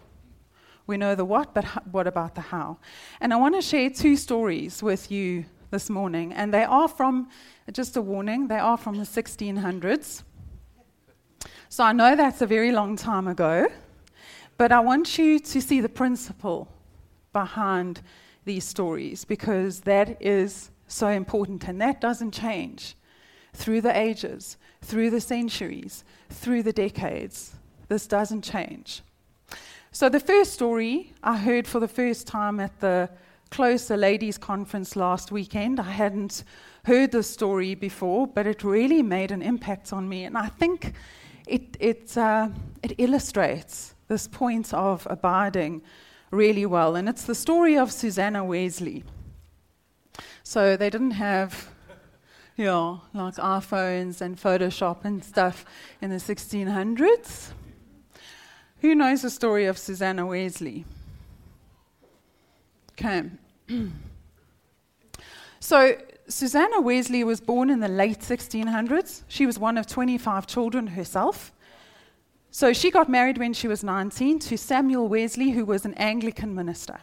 We 0.86 0.96
know 0.96 1.14
the 1.14 1.24
what, 1.24 1.54
but 1.54 1.64
what 1.92 2.06
about 2.06 2.34
the 2.34 2.40
how? 2.40 2.78
And 3.20 3.32
I 3.32 3.36
want 3.36 3.54
to 3.54 3.62
share 3.62 3.90
two 3.90 4.16
stories 4.16 4.82
with 4.82 5.10
you 5.10 5.44
this 5.70 5.88
morning, 5.88 6.32
and 6.32 6.52
they 6.52 6.64
are 6.64 6.88
from, 6.88 7.28
just 7.72 7.96
a 7.96 8.02
warning, 8.02 8.48
they 8.48 8.58
are 8.58 8.76
from 8.76 8.96
the 8.98 9.04
1600s. 9.04 10.22
So 11.68 11.84
I 11.84 11.92
know 11.92 12.14
that's 12.14 12.42
a 12.42 12.46
very 12.46 12.72
long 12.72 12.96
time 12.96 13.26
ago, 13.26 13.68
but 14.58 14.72
I 14.72 14.80
want 14.80 15.18
you 15.18 15.38
to 15.38 15.60
see 15.62 15.80
the 15.80 15.88
principle 15.88 16.68
behind 17.32 18.02
these 18.44 18.64
stories 18.64 19.24
because 19.24 19.80
that 19.80 20.20
is 20.20 20.70
so 20.86 21.08
important 21.08 21.66
and 21.68 21.80
that 21.80 22.00
doesn't 22.00 22.32
change 22.32 22.96
through 23.54 23.80
the 23.80 23.96
ages, 23.96 24.56
through 24.82 25.10
the 25.10 25.20
centuries, 25.20 26.04
through 26.28 26.62
the 26.62 26.72
decades. 26.72 27.54
This 27.88 28.06
doesn't 28.06 28.42
change. 28.42 29.02
So, 29.94 30.08
the 30.08 30.20
first 30.20 30.54
story 30.54 31.12
I 31.22 31.36
heard 31.36 31.66
for 31.66 31.78
the 31.78 31.86
first 31.86 32.26
time 32.26 32.60
at 32.60 32.80
the 32.80 33.10
Closer 33.50 33.94
Ladies 33.94 34.38
Conference 34.38 34.96
last 34.96 35.30
weekend. 35.30 35.78
I 35.78 35.90
hadn't 35.90 36.44
heard 36.86 37.12
this 37.12 37.28
story 37.28 37.74
before, 37.74 38.26
but 38.26 38.46
it 38.46 38.64
really 38.64 39.02
made 39.02 39.30
an 39.30 39.42
impact 39.42 39.92
on 39.92 40.08
me. 40.08 40.24
And 40.24 40.38
I 40.38 40.48
think 40.48 40.94
it, 41.46 41.76
it, 41.78 42.16
uh, 42.16 42.48
it 42.82 42.94
illustrates 42.96 43.94
this 44.08 44.26
point 44.26 44.72
of 44.72 45.06
abiding 45.10 45.82
really 46.30 46.64
well. 46.64 46.96
And 46.96 47.06
it's 47.06 47.24
the 47.24 47.34
story 47.34 47.76
of 47.76 47.92
Susanna 47.92 48.42
Wesley. 48.42 49.04
So 50.42 50.74
they 50.74 50.88
didn't 50.88 51.10
have, 51.10 51.68
you 52.56 52.64
know, 52.64 53.02
like 53.12 53.34
iPhones 53.34 54.22
and 54.22 54.38
Photoshop 54.38 55.04
and 55.04 55.22
stuff 55.22 55.66
in 56.00 56.08
the 56.08 56.16
1600s. 56.16 57.52
Who 58.82 58.96
knows 58.96 59.22
the 59.22 59.30
story 59.30 59.66
of 59.66 59.78
Susanna 59.78 60.26
Wesley? 60.26 60.84
Okay. 62.92 63.30
so 65.60 65.96
Susanna 66.26 66.80
Wesley 66.80 67.22
was 67.22 67.40
born 67.40 67.70
in 67.70 67.78
the 67.78 67.86
late 67.86 68.18
1600s. 68.18 69.22
She 69.28 69.46
was 69.46 69.56
one 69.56 69.78
of 69.78 69.86
25 69.86 70.48
children 70.48 70.88
herself. 70.88 71.52
So 72.50 72.72
she 72.72 72.90
got 72.90 73.08
married 73.08 73.38
when 73.38 73.52
she 73.52 73.68
was 73.68 73.84
19 73.84 74.40
to 74.40 74.58
Samuel 74.58 75.06
Wesley, 75.06 75.50
who 75.50 75.64
was 75.64 75.84
an 75.84 75.94
Anglican 75.94 76.52
minister. 76.52 77.02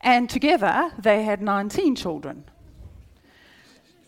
And 0.00 0.30
together 0.30 0.90
they 0.98 1.22
had 1.22 1.42
19 1.42 1.94
children. 1.96 2.44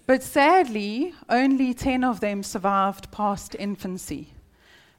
But 0.06 0.22
sadly, 0.22 1.12
only 1.28 1.74
10 1.74 2.02
of 2.02 2.20
them 2.20 2.42
survived 2.42 3.10
past 3.10 3.54
infancy. 3.58 4.31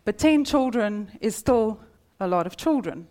But 0.06 0.18
10 0.18 0.46
children 0.46 1.12
is 1.22 1.36
still 1.36 1.80
a 2.20 2.28
lot 2.28 2.46
of 2.46 2.58
children. 2.58 3.08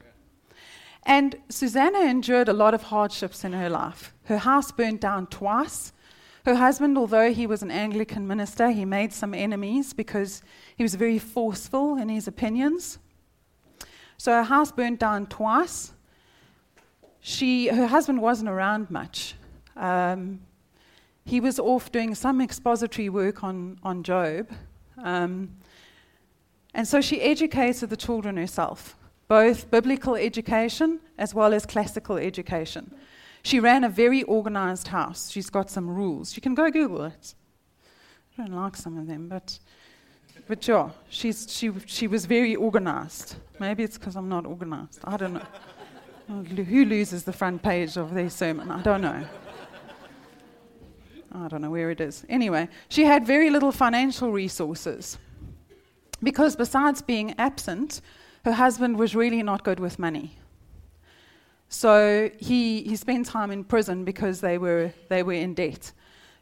And 1.04 1.37
Susanna 1.49 2.00
endured 2.00 2.49
a 2.49 2.52
lot 2.52 2.75
of 2.75 2.84
hardships 2.84 3.44
in 3.44 3.52
her 3.52 3.68
life. 3.68 4.14
Her 4.25 4.38
house 4.38 4.70
burned 4.70 5.00
down 5.00 5.26
twice. 5.26 5.92
Her 6.44 6.54
husband, 6.56 6.99
although 6.99 7.32
he 7.32 7.46
was 7.46 7.62
an 7.62 7.70
Anglican 7.70 8.26
minister, 8.26 8.70
he 8.70 8.84
made 8.84 9.12
some 9.12 9.34
enemies 9.34 9.92
because 9.92 10.42
he 10.76 10.82
was 10.82 10.94
very 10.94 11.18
forceful 11.18 11.96
in 11.96 12.08
his 12.08 12.28
opinions. 12.28 12.99
So 14.16 14.32
her 14.32 14.42
house 14.44 14.70
burned 14.70 14.99
down 14.99 15.26
twice. 15.26 15.92
She, 17.20 17.68
her 17.68 17.87
husband 17.87 18.20
wasn't 18.20 18.50
around 18.50 18.90
much. 18.90 19.34
Um, 19.76 20.40
he 21.25 21.40
was 21.40 21.58
off 21.58 21.90
doing 21.92 22.14
some 22.14 22.40
expository 22.40 23.08
work 23.08 23.44
on, 23.44 23.78
on 23.82 24.02
Job. 24.02 24.50
Um, 24.99 25.50
and 26.74 26.88
so 26.88 27.00
she 27.00 27.20
educated 27.20 27.90
the 27.90 27.96
children 27.96 28.36
herself 28.36 28.96
both 29.32 29.70
biblical 29.70 30.14
education 30.14 31.00
as 31.16 31.34
well 31.34 31.54
as 31.54 31.64
classical 31.64 32.18
education. 32.18 32.94
She 33.42 33.58
ran 33.60 33.82
a 33.82 33.88
very 33.88 34.22
organized 34.24 34.88
house. 34.88 35.30
She's 35.30 35.48
got 35.48 35.70
some 35.70 35.88
rules. 35.88 36.36
You 36.36 36.42
can 36.42 36.54
go 36.54 36.70
Google 36.70 37.04
it. 37.04 37.34
I 38.36 38.42
don't 38.42 38.54
like 38.54 38.76
some 38.76 38.98
of 38.98 39.06
them, 39.06 39.28
but, 39.30 39.58
but 40.46 40.68
yeah, 40.68 40.90
she's, 41.08 41.50
she, 41.50 41.72
she 41.86 42.06
was 42.06 42.26
very 42.26 42.54
organized. 42.54 43.36
Maybe 43.58 43.82
it's 43.82 43.96
because 43.96 44.16
I'm 44.16 44.28
not 44.28 44.44
organized. 44.44 45.00
I 45.04 45.16
don't 45.16 45.32
know. 45.32 45.46
Who 46.74 46.84
loses 46.84 47.24
the 47.24 47.32
front 47.32 47.62
page 47.62 47.96
of 47.96 48.12
their 48.12 48.28
sermon? 48.28 48.70
I 48.70 48.82
don't 48.82 49.00
know. 49.00 49.24
I 51.34 51.48
don't 51.48 51.62
know 51.62 51.70
where 51.70 51.90
it 51.90 52.02
is. 52.02 52.26
Anyway, 52.28 52.68
she 52.90 53.04
had 53.04 53.26
very 53.26 53.48
little 53.48 53.72
financial 53.72 54.30
resources 54.30 55.16
because 56.22 56.56
besides 56.56 57.02
being 57.02 57.34
absent, 57.38 58.00
her 58.44 58.52
husband 58.52 58.98
was 58.98 59.14
really 59.14 59.42
not 59.42 59.64
good 59.64 59.80
with 59.80 59.98
money. 59.98 60.36
So 61.68 62.30
he, 62.38 62.82
he 62.82 62.96
spent 62.96 63.26
time 63.26 63.50
in 63.50 63.64
prison 63.64 64.04
because 64.04 64.40
they 64.40 64.58
were, 64.58 64.92
they 65.08 65.22
were 65.22 65.32
in 65.32 65.54
debt. 65.54 65.92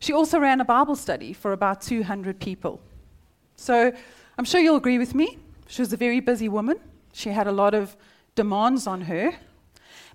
She 0.01 0.13
also 0.13 0.39
ran 0.39 0.61
a 0.61 0.65
Bible 0.65 0.97
study 0.97 1.33
for 1.33 1.53
about 1.53 1.83
200 1.83 2.41
people. 2.41 2.81
So 3.57 3.93
I'm 4.39 4.45
sure 4.45 4.61
you'll 4.61 4.77
agree 4.77 4.99
with 4.99 5.15
me. 5.15 5.39
She 5.69 5.83
was 5.83 5.93
a 5.93 5.97
very 5.97 6.21
busy 6.21 6.49
woman. 6.49 6.81
She 7.13 7.29
had 7.31 7.47
a 7.47 7.53
lot 7.53 7.75
of 7.75 7.97
demands 8.35 8.87
on 8.87 9.03
her. 9.03 9.33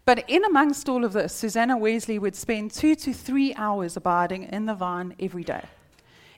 But 0.04 0.30
in 0.30 0.44
amongst 0.44 0.90
all 0.90 1.06
of 1.06 1.14
this, 1.14 1.34
Susanna 1.34 1.78
Wesley 1.78 2.20
would 2.20 2.36
spend 2.36 2.72
two 2.72 2.96
to 2.96 3.14
three 3.14 3.54
hours 3.56 3.96
abiding 3.96 4.44
in 4.44 4.66
the 4.66 4.76
vine 4.76 5.16
every 5.20 5.44
day 5.44 5.64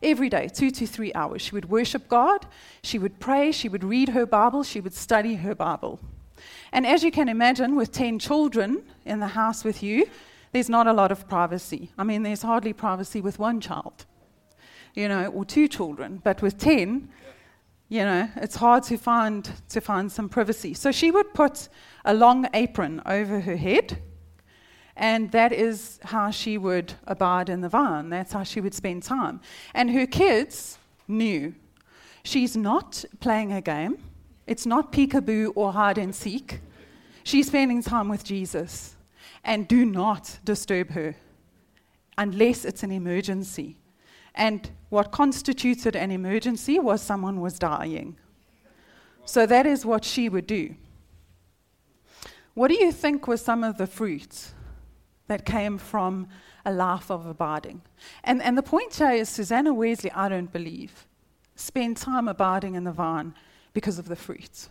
every 0.02 0.30
day, 0.30 0.48
two 0.48 0.72
to 0.72 0.88
three 0.88 1.14
hours. 1.14 1.42
She 1.42 1.56
would 1.56 1.70
worship 1.70 2.08
God, 2.08 2.46
she 2.82 3.00
would 3.00 3.20
pray, 3.20 3.52
she 3.52 3.70
would 3.70 3.84
read 3.84 4.10
her 4.10 4.26
Bible, 4.26 4.64
she 4.64 4.80
would 4.80 4.94
study 4.94 5.36
her 5.36 5.56
Bible. 5.56 6.00
And 6.72 6.86
as 6.86 7.04
you 7.04 7.12
can 7.12 7.30
imagine, 7.30 7.76
with 7.76 7.92
10 7.92 8.20
children 8.20 8.84
in 9.06 9.20
the 9.20 9.28
house 9.28 9.64
with 9.64 9.82
you, 9.82 10.08
there's 10.52 10.70
not 10.70 10.88
a 10.88 10.94
lot 10.94 11.12
of 11.12 11.28
privacy. 11.28 11.92
I 11.98 12.04
mean, 12.04 12.24
there's 12.24 12.42
hardly 12.42 12.74
privacy 12.74 13.22
with 13.22 13.40
one 13.40 13.60
child, 13.60 14.06
you 14.94 15.08
know, 15.08 15.28
or 15.28 15.46
two 15.46 15.68
children. 15.68 16.22
But 16.24 16.42
with 16.42 16.58
10, 16.58 17.10
you 17.90 18.04
know, 18.04 18.30
it's 18.38 18.56
hard 18.56 18.84
to 18.84 18.98
find, 18.98 19.50
to 19.70 19.82
find 19.82 20.12
some 20.12 20.30
privacy. 20.30 20.74
So 20.74 20.92
she 20.92 21.12
would 21.12 21.34
put 21.34 21.70
a 22.06 22.14
long 22.14 22.48
apron 22.54 23.02
over 23.06 23.42
her 23.42 23.58
head 23.58 24.02
and 24.98 25.32
that 25.32 25.54
is 25.54 26.00
how 26.04 26.32
she 26.32 26.58
would 26.58 26.94
abide 27.06 27.50
in 27.50 27.62
the 27.62 27.70
vine. 27.70 28.10
That's 28.10 28.34
how 28.34 28.44
she 28.44 28.60
would 28.60 28.74
spend 28.74 29.04
time. 29.04 29.40
And 29.76 29.92
her 29.92 30.08
kids 30.08 30.80
knew 31.08 31.54
she's 32.24 32.58
not 32.58 33.06
playing 33.20 33.54
a 33.54 33.62
game, 33.62 34.00
it's 34.48 34.66
not 34.66 34.92
peekaboo 34.92 35.54
or 35.56 35.74
hide 35.74 36.00
and 36.00 36.16
seek. 36.16 36.62
She's 37.24 37.48
spending 37.48 37.84
time 37.84 38.10
with 38.10 38.24
Jesus. 38.24 38.96
And 39.44 39.68
do 39.68 39.86
not 39.86 40.40
disturb 40.44 40.92
her 40.92 41.16
unless 42.18 42.66
it's 42.66 42.84
an 42.84 42.92
emergency. 42.92 43.78
And 44.34 44.70
what 44.90 45.12
constituted 45.12 45.96
an 45.96 46.12
emergency 46.12 46.80
was 46.80 47.02
someone 47.02 47.40
was 47.40 47.60
dying. 47.60 48.18
So 49.26 49.46
that 49.46 49.66
is 49.66 49.86
what 49.86 50.04
she 50.04 50.28
would 50.28 50.48
do. 50.48 50.76
What 52.56 52.70
do 52.70 52.76
you 52.76 52.92
think 52.92 53.28
was 53.28 53.42
some 53.42 53.64
of 53.64 53.78
the 53.78 53.88
fruits 53.88 54.54
that 55.28 55.46
came 55.46 55.78
from 55.78 56.28
a 56.66 56.72
life 56.72 57.10
of 57.12 57.26
abiding. 57.26 57.82
And, 58.24 58.42
and 58.42 58.58
the 58.58 58.64
point 58.64 58.96
here 58.96 59.12
is 59.12 59.30
Susanna 59.30 59.74
Wesley, 59.74 60.12
I 60.12 60.30
don't 60.30 60.52
believe, 60.52 61.08
spent 61.56 61.98
time 61.98 62.28
abiding 62.28 62.76
in 62.76 62.84
the 62.84 62.92
vine 62.92 63.34
because 63.74 64.00
of 64.00 64.08
the 64.08 64.16
fruit. 64.16 64.68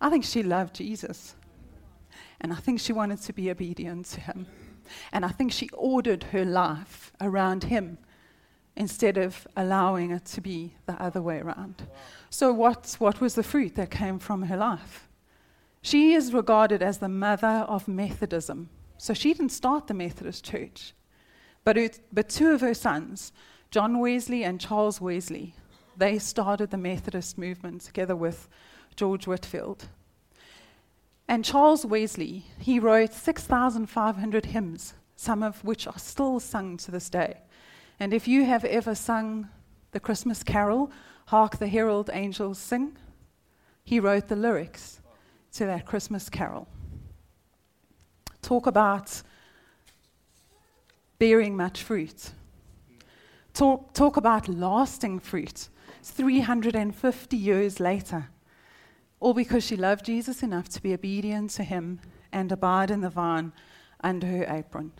I 0.00 0.08
think 0.10 0.24
she 0.24 0.42
loved 0.42 0.76
Jesus. 0.76 1.34
And 2.40 2.52
I 2.52 2.56
think 2.56 2.80
she 2.80 2.92
wanted 2.92 3.20
to 3.22 3.32
be 3.32 3.50
obedient 3.50 4.06
to 4.06 4.20
him. 4.20 4.46
And 5.12 5.24
I 5.24 5.28
think 5.28 5.52
she 5.52 5.68
ordered 5.74 6.24
her 6.24 6.44
life 6.44 7.12
around 7.20 7.64
him 7.64 7.98
instead 8.76 9.18
of 9.18 9.46
allowing 9.56 10.10
it 10.10 10.24
to 10.24 10.40
be 10.40 10.74
the 10.86 11.00
other 11.00 11.20
way 11.20 11.40
around. 11.40 11.86
So, 12.30 12.52
what, 12.52 12.96
what 12.98 13.20
was 13.20 13.34
the 13.34 13.42
fruit 13.42 13.74
that 13.74 13.90
came 13.90 14.18
from 14.18 14.44
her 14.44 14.56
life? 14.56 15.08
She 15.82 16.14
is 16.14 16.32
regarded 16.32 16.82
as 16.82 16.98
the 16.98 17.08
mother 17.08 17.64
of 17.68 17.86
Methodism 17.88 18.70
so 19.00 19.14
she 19.14 19.32
didn't 19.32 19.50
start 19.50 19.86
the 19.86 19.94
Methodist 19.94 20.44
Church. 20.44 20.92
But, 21.64 21.98
but 22.12 22.28
two 22.28 22.50
of 22.50 22.60
her 22.60 22.74
sons, 22.74 23.32
John 23.70 23.98
Wesley 23.98 24.44
and 24.44 24.60
Charles 24.60 25.00
Wesley, 25.00 25.54
they 25.96 26.18
started 26.18 26.70
the 26.70 26.76
Methodist 26.76 27.38
movement 27.38 27.80
together 27.80 28.14
with 28.14 28.46
George 28.96 29.26
Whitefield. 29.26 29.88
And 31.26 31.46
Charles 31.46 31.86
Wesley, 31.86 32.44
he 32.58 32.78
wrote 32.78 33.14
6,500 33.14 34.44
hymns, 34.44 34.92
some 35.16 35.42
of 35.42 35.64
which 35.64 35.86
are 35.86 35.98
still 35.98 36.38
sung 36.38 36.76
to 36.76 36.90
this 36.90 37.08
day. 37.08 37.38
And 37.98 38.12
if 38.12 38.28
you 38.28 38.44
have 38.44 38.66
ever 38.66 38.94
sung 38.94 39.48
the 39.92 40.00
Christmas 40.00 40.42
carol, 40.42 40.92
Hark 41.28 41.56
the 41.56 41.68
Herald 41.68 42.10
Angels 42.12 42.58
Sing, 42.58 42.98
he 43.82 43.98
wrote 43.98 44.28
the 44.28 44.36
lyrics 44.36 45.00
to 45.52 45.64
that 45.64 45.86
Christmas 45.86 46.28
carol 46.28 46.68
talk 48.50 48.66
about 48.66 49.22
bearing 51.20 51.56
much 51.56 51.84
fruit. 51.84 52.32
Talk, 53.54 53.94
talk 53.94 54.16
about 54.16 54.48
lasting 54.48 55.20
fruit. 55.20 55.68
It's 56.00 56.10
350 56.10 57.36
years 57.36 57.78
later. 57.78 58.28
All 59.20 59.34
because 59.34 59.62
she 59.62 59.76
loved 59.76 60.04
Jesus 60.04 60.42
enough 60.42 60.68
to 60.70 60.82
be 60.82 60.92
obedient 60.92 61.50
to 61.50 61.62
him 61.62 62.00
and 62.32 62.50
abide 62.50 62.90
in 62.90 63.02
the 63.02 63.08
vine 63.08 63.52
under 64.02 64.26
her 64.26 64.46
apron. 64.48 64.90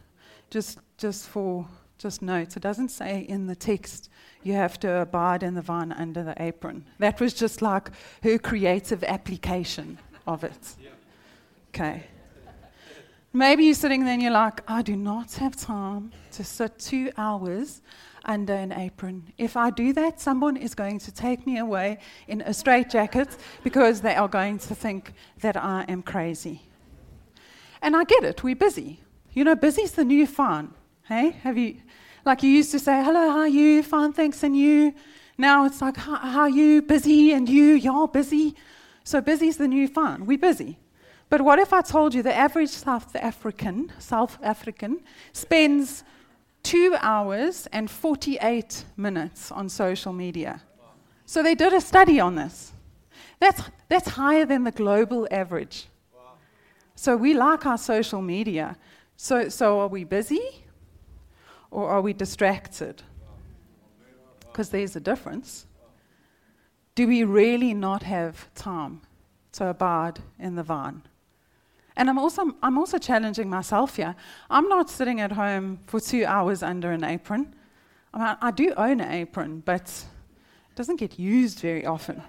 Just, 0.51 0.79
just 0.97 1.27
for 1.27 1.67
just 1.99 2.23
notes, 2.23 2.57
it 2.57 2.63
doesn't 2.63 2.91
say 2.91 3.23
in 3.23 3.49
the 3.49 3.57
text 3.57 4.11
you 4.45 4.53
have 4.53 4.79
to 4.79 5.01
abide 5.01 5.43
in 5.43 5.55
the 5.55 5.63
vine 5.63 5.91
under 5.91 6.23
the 6.23 6.41
apron. 6.41 6.85
That 7.01 7.21
was 7.21 7.35
just 7.35 7.63
like 7.63 7.91
her 8.23 8.39
creative 8.39 9.03
application 9.03 9.99
of 10.25 10.45
it. 10.45 10.77
Okay. 11.71 12.05
Maybe 13.33 13.65
you're 13.65 13.75
sitting 13.75 14.05
there 14.05 14.15
and 14.15 14.23
you're 14.23 14.33
like, 14.33 14.61
I 14.69 14.83
do 14.83 14.97
not 14.97 15.35
have 15.35 15.55
time 15.55 16.11
to 16.33 16.43
sit 16.43 16.81
two 16.81 17.13
hours 17.17 17.81
under 18.25 18.55
an 18.55 18.73
apron. 18.73 19.33
If 19.39 19.57
I 19.57 19.71
do 19.71 19.93
that, 19.93 20.21
someone 20.21 20.57
is 20.57 20.75
going 20.75 20.99
to 20.99 21.13
take 21.13 21.47
me 21.47 21.59
away 21.59 21.99
in 22.27 22.41
a 22.41 22.53
straitjacket 22.53 23.29
because 23.63 24.01
they 24.01 24.17
are 24.17 24.27
going 24.27 24.59
to 24.59 24.75
think 24.75 25.13
that 25.43 25.57
I 25.57 25.85
am 25.89 26.03
crazy. 26.03 26.63
And 27.81 27.97
I 27.97 28.03
get 28.03 28.25
it, 28.25 28.43
we're 28.43 28.57
busy. 28.57 29.01
You 29.33 29.45
know, 29.45 29.55
busy's 29.55 29.93
the 29.93 30.05
new 30.05 30.27
fun. 30.27 30.75
Hey? 31.05 31.31
Have 31.45 31.57
you, 31.57 31.77
like 32.25 32.43
you 32.43 32.51
used 32.51 32.73
to 32.73 32.81
say, 32.81 33.03
hello, 33.03 33.31
how 33.31 33.39
are 33.39 33.49
you? 33.49 33.85
Fine, 33.85 34.13
thanks, 34.13 34.43
and 34.43 34.57
you? 34.57 34.93
Now 35.39 35.67
it's 35.67 35.81
like, 35.81 35.97
how, 35.97 36.41
are 36.41 36.51
you? 36.51 36.83
Busy, 36.83 37.33
and 37.33 37.49
you? 37.49 37.75
You're 37.75 38.09
busy. 38.09 38.57
So 39.05 39.21
busy's 39.21 39.57
the 39.57 39.69
new 39.69 39.87
fun. 39.87 40.27
We're 40.27 40.37
busy. 40.37 40.79
But 41.31 41.43
what 41.43 41.61
if 41.61 41.73
I 41.73 41.81
told 41.81 42.13
you 42.13 42.25
the 42.25 42.35
average 42.35 42.71
South 42.71 43.15
African, 43.15 43.93
South 44.01 44.37
African, 44.43 45.01
spends 45.33 46.03
two 46.65 46.97
hours 47.01 47.69
and 47.73 47.89
48 47.89 48.85
minutes 48.97 49.53
on 49.53 49.69
social 49.69 50.13
media? 50.13 50.61
So 51.25 51.45
they 51.45 51.55
did 51.55 51.73
a 51.73 51.81
study 51.81 52.19
on 52.19 52.35
this. 52.35 52.73
That's, 53.39 53.63
that's 53.89 54.09
higher 54.09 54.45
than 54.45 54.65
the 54.65 54.73
global 54.73 55.29
average. 55.31 55.87
So 56.97 57.17
we 57.17 57.33
like 57.33 57.65
our 57.65 57.79
social 57.79 58.21
media. 58.21 58.77
So, 59.17 59.49
so 59.49 59.79
are 59.81 59.89
we 59.89 60.03
busy 60.03 60.65
or 61.71 61.89
are 61.89 62.01
we 62.01 62.13
distracted? 62.13 63.03
Because 64.41 64.71
there's 64.71 64.97
a 64.97 65.01
difference. 65.01 65.67
Do 66.97 67.07
we 67.07 67.23
really 67.23 67.73
not 67.73 68.03
have 68.03 68.53
time 68.57 69.03
to 69.53 69.69
abide 69.69 70.19
in 70.37 70.57
the 70.57 70.65
vine? 70.65 71.03
And 72.01 72.09
I'm 72.09 72.19
also, 72.19 72.51
I'm 72.63 72.79
also 72.79 72.97
challenging 72.97 73.51
myself 73.51 73.97
here. 73.97 74.17
I'm 74.49 74.71
not 74.71 74.89
sitting 74.89 75.21
at 75.21 75.33
home 75.33 75.81
for 75.87 76.01
two 76.01 76.25
hours 76.25 76.63
under 76.63 76.93
an 76.93 77.05
apron. 77.05 77.55
I, 78.15 78.19
mean, 78.19 78.37
I 78.41 78.51
do 78.51 78.73
own 78.79 79.03
an 79.03 79.13
apron, 79.13 79.63
but 79.67 79.83
it 79.83 80.77
doesn't 80.77 80.97
get 80.97 81.19
used 81.19 81.61
very 81.61 81.85
often. 81.85 82.23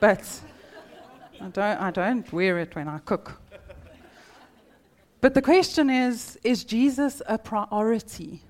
but 0.00 0.40
I 1.38 1.48
don't, 1.48 1.58
I 1.82 1.90
don't 1.90 2.32
wear 2.32 2.58
it 2.58 2.74
when 2.74 2.88
I 2.88 2.96
cook. 3.00 3.38
But 5.20 5.34
the 5.34 5.42
question 5.42 5.90
is 5.90 6.38
is 6.42 6.64
Jesus 6.64 7.20
a 7.26 7.36
priority? 7.36 8.40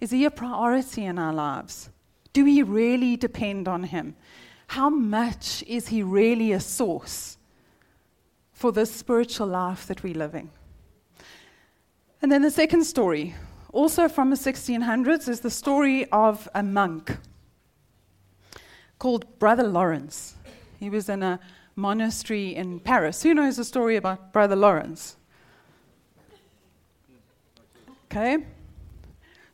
Is 0.00 0.12
he 0.12 0.24
a 0.26 0.30
priority 0.30 1.06
in 1.06 1.18
our 1.18 1.32
lives? 1.32 1.90
Do 2.32 2.44
we 2.44 2.62
really 2.62 3.16
depend 3.16 3.66
on 3.66 3.82
him? 3.82 4.14
How 4.68 4.90
much 4.90 5.64
is 5.66 5.88
he 5.88 6.04
really 6.04 6.52
a 6.52 6.60
source 6.60 7.36
for 8.62 8.70
this 8.70 8.94
spiritual 8.94 9.48
life 9.48 9.88
that 9.88 10.04
we're 10.04 10.14
living? 10.14 10.48
And 12.22 12.30
then 12.30 12.42
the 12.42 12.50
second 12.50 12.84
story, 12.84 13.34
also 13.72 14.08
from 14.08 14.30
the 14.30 14.36
1600s, 14.36 15.28
is 15.28 15.40
the 15.40 15.50
story 15.50 16.08
of 16.12 16.48
a 16.54 16.62
monk 16.62 17.16
called 19.00 19.26
Brother 19.40 19.64
Lawrence. 19.64 20.36
He 20.78 20.88
was 20.88 21.08
in 21.08 21.24
a 21.24 21.40
monastery 21.74 22.54
in 22.54 22.78
Paris. 22.78 23.24
Who 23.24 23.34
knows 23.34 23.56
the 23.56 23.64
story 23.64 23.96
about 23.96 24.32
Brother 24.32 24.54
Lawrence? 24.54 25.16
Okay? 28.04 28.46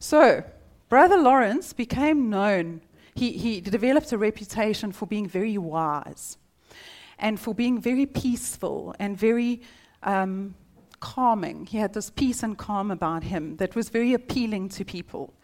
So, 0.00 0.44
Brother 0.90 1.16
Lawrence 1.16 1.72
became 1.72 2.28
known, 2.28 2.82
he, 3.14 3.32
he 3.32 3.62
developed 3.62 4.12
a 4.12 4.18
reputation 4.18 4.92
for 4.92 5.06
being 5.06 5.26
very 5.26 5.56
wise 5.56 6.36
and 7.18 7.38
for 7.38 7.54
being 7.54 7.80
very 7.80 8.06
peaceful 8.06 8.94
and 8.98 9.16
very 9.16 9.60
um, 10.02 10.54
calming. 11.00 11.66
He 11.66 11.78
had 11.78 11.94
this 11.94 12.10
peace 12.10 12.42
and 12.42 12.56
calm 12.56 12.90
about 12.90 13.24
him 13.24 13.56
that 13.56 13.74
was 13.74 13.88
very 13.88 14.14
appealing 14.14 14.68
to 14.70 14.84
people. 14.84 15.34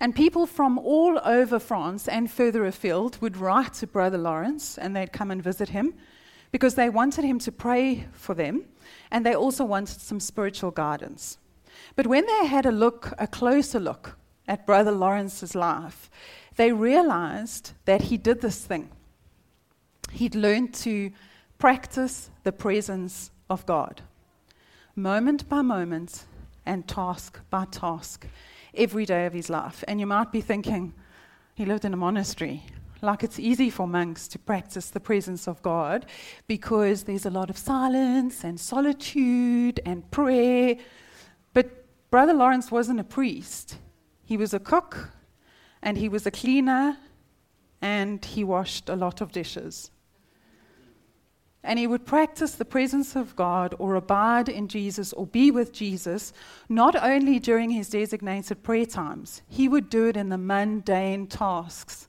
And 0.00 0.14
people 0.14 0.46
from 0.46 0.78
all 0.78 1.20
over 1.24 1.58
France 1.58 2.08
and 2.08 2.30
further 2.30 2.66
afield 2.66 3.20
would 3.20 3.36
write 3.36 3.74
to 3.74 3.86
Brother 3.86 4.18
Lawrence 4.18 4.76
and 4.76 4.94
they'd 4.94 5.12
come 5.12 5.30
and 5.30 5.42
visit 5.42 5.70
him 5.70 5.94
because 6.50 6.74
they 6.74 6.90
wanted 6.90 7.24
him 7.24 7.38
to 7.40 7.52
pray 7.52 8.06
for 8.12 8.34
them 8.34 8.64
and 9.10 9.24
they 9.24 9.34
also 9.34 9.64
wanted 9.64 10.00
some 10.00 10.20
spiritual 10.20 10.70
guidance. 10.70 11.38
But 11.96 12.06
when 12.06 12.26
they 12.26 12.46
had 12.46 12.66
a 12.66 12.72
look, 12.72 13.12
a 13.18 13.26
closer 13.26 13.80
look 13.80 14.16
at 14.46 14.66
Brother 14.66 14.92
Lawrence's 14.92 15.54
life, 15.54 16.10
they 16.56 16.72
realized 16.72 17.72
that 17.84 18.02
he 18.02 18.16
did 18.16 18.40
this 18.40 18.64
thing. 18.64 18.90
He'd 20.12 20.34
learned 20.34 20.74
to 20.74 21.10
practice 21.58 22.30
the 22.42 22.52
presence 22.52 23.30
of 23.50 23.66
God, 23.66 24.02
moment 24.94 25.48
by 25.48 25.62
moment 25.62 26.24
and 26.66 26.86
task 26.86 27.40
by 27.50 27.66
task, 27.66 28.26
every 28.74 29.06
day 29.06 29.26
of 29.26 29.32
his 29.32 29.50
life. 29.50 29.84
And 29.86 30.00
you 30.00 30.06
might 30.06 30.32
be 30.32 30.40
thinking, 30.40 30.94
he 31.54 31.64
lived 31.64 31.84
in 31.84 31.94
a 31.94 31.96
monastery. 31.96 32.64
Like 33.02 33.22
it's 33.22 33.38
easy 33.38 33.68
for 33.70 33.86
monks 33.86 34.26
to 34.28 34.38
practice 34.38 34.90
the 34.90 35.00
presence 35.00 35.46
of 35.46 35.60
God 35.62 36.06
because 36.46 37.04
there's 37.04 37.26
a 37.26 37.30
lot 37.30 37.50
of 37.50 37.58
silence 37.58 38.44
and 38.44 38.58
solitude 38.58 39.78
and 39.84 40.10
prayer. 40.10 40.76
But 41.52 41.84
Brother 42.10 42.32
Lawrence 42.32 42.70
wasn't 42.70 43.00
a 43.00 43.04
priest, 43.04 43.76
he 44.24 44.36
was 44.36 44.54
a 44.54 44.58
cook, 44.58 45.10
and 45.82 45.98
he 45.98 46.08
was 46.08 46.24
a 46.24 46.30
cleaner, 46.30 46.96
and 47.82 48.24
he 48.24 48.42
washed 48.42 48.88
a 48.88 48.96
lot 48.96 49.20
of 49.20 49.32
dishes. 49.32 49.90
And 51.66 51.78
he 51.78 51.86
would 51.86 52.04
practice 52.04 52.52
the 52.52 52.66
presence 52.66 53.16
of 53.16 53.34
God 53.34 53.74
or 53.78 53.94
abide 53.94 54.50
in 54.50 54.68
Jesus 54.68 55.14
or 55.14 55.26
be 55.26 55.50
with 55.50 55.72
Jesus, 55.72 56.34
not 56.68 56.94
only 56.94 57.38
during 57.38 57.70
his 57.70 57.88
designated 57.88 58.62
prayer 58.62 58.84
times, 58.84 59.40
he 59.48 59.66
would 59.66 59.88
do 59.88 60.06
it 60.06 60.16
in 60.16 60.28
the 60.28 60.36
mundane 60.36 61.26
tasks 61.26 62.06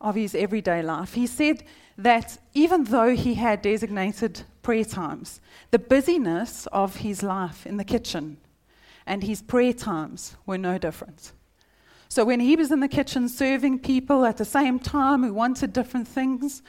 of 0.00 0.14
his 0.14 0.32
everyday 0.32 0.80
life. 0.80 1.14
He 1.14 1.26
said 1.26 1.64
that 1.96 2.38
even 2.54 2.84
though 2.84 3.16
he 3.16 3.34
had 3.34 3.62
designated 3.62 4.42
prayer 4.62 4.84
times, 4.84 5.40
the 5.72 5.80
busyness 5.80 6.68
of 6.68 6.98
his 6.98 7.24
life 7.24 7.66
in 7.66 7.78
the 7.78 7.84
kitchen, 7.84 8.36
and 9.04 9.24
his 9.24 9.42
prayer 9.42 9.72
times 9.72 10.36
were 10.46 10.58
no 10.58 10.78
different. 10.78 11.32
So 12.08 12.24
when 12.24 12.38
he 12.38 12.54
was 12.54 12.70
in 12.70 12.78
the 12.78 12.88
kitchen 12.88 13.28
serving 13.28 13.80
people 13.80 14.24
at 14.24 14.36
the 14.36 14.44
same 14.44 14.78
time 14.78 15.24
who 15.24 15.34
wanted 15.34 15.72
different 15.72 16.06
things, 16.06 16.62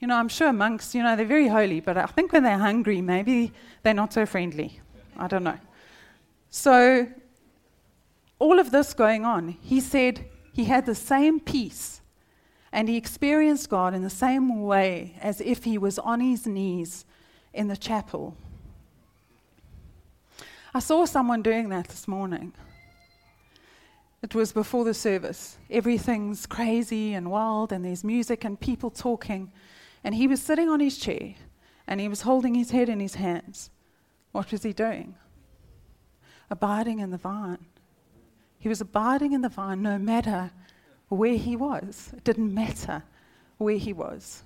you 0.00 0.06
know, 0.06 0.16
I'm 0.16 0.28
sure 0.28 0.52
monks, 0.52 0.94
you 0.94 1.02
know, 1.02 1.16
they're 1.16 1.26
very 1.26 1.48
holy, 1.48 1.80
but 1.80 1.96
I 1.96 2.06
think 2.06 2.32
when 2.32 2.42
they're 2.42 2.58
hungry, 2.58 3.00
maybe 3.00 3.52
they're 3.82 3.94
not 3.94 4.12
so 4.12 4.26
friendly. 4.26 4.80
I 5.16 5.26
don't 5.26 5.44
know. 5.44 5.58
So, 6.50 7.08
all 8.38 8.58
of 8.58 8.70
this 8.70 8.92
going 8.92 9.24
on, 9.24 9.56
he 9.62 9.80
said 9.80 10.26
he 10.52 10.64
had 10.64 10.86
the 10.86 10.94
same 10.94 11.40
peace 11.40 12.02
and 12.72 12.88
he 12.88 12.96
experienced 12.96 13.70
God 13.70 13.94
in 13.94 14.02
the 14.02 14.10
same 14.10 14.62
way 14.62 15.16
as 15.20 15.40
if 15.40 15.64
he 15.64 15.78
was 15.78 15.98
on 15.98 16.20
his 16.20 16.46
knees 16.46 17.06
in 17.54 17.68
the 17.68 17.76
chapel 17.76 18.36
I 20.76 20.78
saw 20.78 21.06
someone 21.06 21.40
doing 21.40 21.70
that 21.70 21.88
this 21.88 22.06
morning. 22.06 22.52
It 24.22 24.34
was 24.34 24.52
before 24.52 24.84
the 24.84 24.92
service. 24.92 25.56
Everything's 25.70 26.44
crazy 26.44 27.14
and 27.14 27.30
wild, 27.30 27.72
and 27.72 27.82
there's 27.82 28.04
music 28.04 28.44
and 28.44 28.60
people 28.60 28.90
talking. 28.90 29.50
And 30.06 30.14
he 30.14 30.28
was 30.28 30.40
sitting 30.40 30.68
on 30.68 30.78
his 30.78 30.98
chair 30.98 31.34
and 31.88 32.00
he 32.00 32.06
was 32.06 32.20
holding 32.20 32.54
his 32.54 32.70
head 32.70 32.88
in 32.88 33.00
his 33.00 33.16
hands. 33.16 33.70
What 34.30 34.52
was 34.52 34.62
he 34.62 34.72
doing? 34.72 35.16
Abiding 36.48 37.00
in 37.00 37.10
the 37.10 37.16
vine. 37.18 37.66
He 38.60 38.68
was 38.68 38.80
abiding 38.80 39.32
in 39.32 39.40
the 39.40 39.48
vine 39.48 39.82
no 39.82 39.98
matter 39.98 40.52
where 41.08 41.36
he 41.36 41.56
was. 41.56 42.12
It 42.16 42.22
didn't 42.22 42.54
matter 42.54 43.02
where 43.58 43.78
he 43.78 43.92
was. 43.92 44.44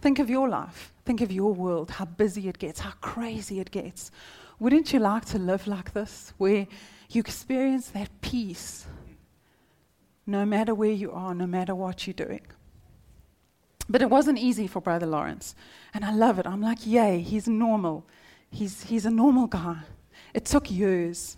Think 0.00 0.18
of 0.18 0.28
your 0.28 0.48
life. 0.48 0.92
Think 1.04 1.20
of 1.20 1.30
your 1.30 1.54
world, 1.54 1.92
how 1.92 2.06
busy 2.06 2.48
it 2.48 2.58
gets, 2.58 2.80
how 2.80 2.94
crazy 3.00 3.60
it 3.60 3.70
gets. 3.70 4.10
Wouldn't 4.58 4.92
you 4.92 4.98
like 4.98 5.24
to 5.26 5.38
live 5.38 5.68
like 5.68 5.92
this, 5.92 6.32
where 6.36 6.66
you 7.10 7.20
experience 7.20 7.90
that 7.90 8.10
peace 8.22 8.86
no 10.26 10.44
matter 10.44 10.74
where 10.74 10.90
you 10.90 11.12
are, 11.12 11.32
no 11.32 11.46
matter 11.46 11.76
what 11.76 12.08
you're 12.08 12.14
doing? 12.14 12.42
But 13.88 14.02
it 14.02 14.10
wasn't 14.10 14.38
easy 14.38 14.66
for 14.66 14.80
Brother 14.80 15.06
Lawrence. 15.06 15.54
And 15.94 16.04
I 16.04 16.12
love 16.12 16.38
it. 16.38 16.46
I'm 16.46 16.60
like, 16.60 16.86
yay, 16.86 17.20
he's 17.20 17.48
normal. 17.48 18.04
He's, 18.50 18.84
he's 18.84 19.06
a 19.06 19.10
normal 19.10 19.46
guy. 19.46 19.78
It 20.34 20.44
took 20.44 20.70
years. 20.70 21.36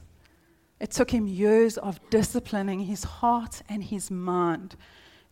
It 0.81 0.91
took 0.91 1.11
him 1.11 1.27
years 1.27 1.79
of 1.79 2.01
disciplining 2.11 2.81
his 2.81 3.05
heart 3.05 3.63
and 3.69 3.85
his 3.85 4.11
mind 4.11 4.77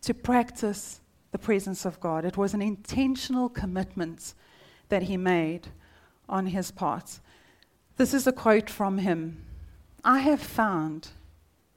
to 0.01 0.13
practice 0.13 1.01
the 1.31 1.39
presence 1.39 1.85
of 1.85 1.99
God. 1.99 2.23
It 2.23 2.37
was 2.37 2.53
an 2.53 2.61
intentional 2.61 3.49
commitment 3.49 4.33
that 4.89 5.03
he 5.03 5.17
made 5.17 5.67
on 6.27 6.47
his 6.47 6.71
part. 6.71 7.19
This 7.97 8.13
is 8.13 8.27
a 8.27 8.31
quote 8.31 8.69
from 8.69 8.99
him 8.99 9.43
I 10.03 10.19
have 10.19 10.41
found 10.41 11.09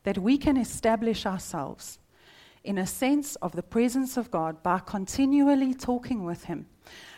that 0.05 0.19
we 0.19 0.39
can 0.39 0.57
establish 0.57 1.27
ourselves 1.27 1.99
in 2.65 2.79
a 2.79 2.87
sense 2.87 3.37
of 3.37 3.53
the 3.53 3.63
presence 3.63 4.17
of 4.17 4.31
God 4.31 4.63
by 4.63 4.79
continually 4.79 5.75
talking 5.75 6.25
with 6.25 6.45
Him. 6.45 6.67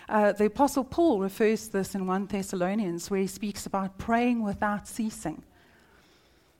Uh, 0.09 0.33
the 0.33 0.47
Apostle 0.47 0.85
Paul 0.85 1.21
refers 1.21 1.67
to 1.67 1.73
this 1.73 1.95
in 1.95 2.07
1 2.07 2.27
Thessalonians, 2.27 3.11
where 3.11 3.21
he 3.21 3.27
speaks 3.27 3.67
about 3.67 3.97
praying 3.99 4.43
without 4.43 4.87
ceasing. 4.87 5.43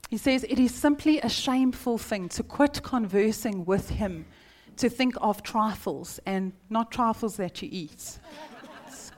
He 0.09 0.17
says, 0.17 0.43
It 0.43 0.59
is 0.59 0.73
simply 0.73 1.19
a 1.19 1.29
shameful 1.29 1.97
thing 1.97 2.29
to 2.29 2.43
quit 2.43 2.81
conversing 2.83 3.65
with 3.65 3.89
Him 3.89 4.25
to 4.77 4.89
think 4.89 5.15
of 5.21 5.41
trifles 5.41 6.19
and 6.25 6.51
not 6.69 6.91
trifles 6.91 7.37
that 7.37 7.61
you 7.61 7.69
eat, 7.71 8.19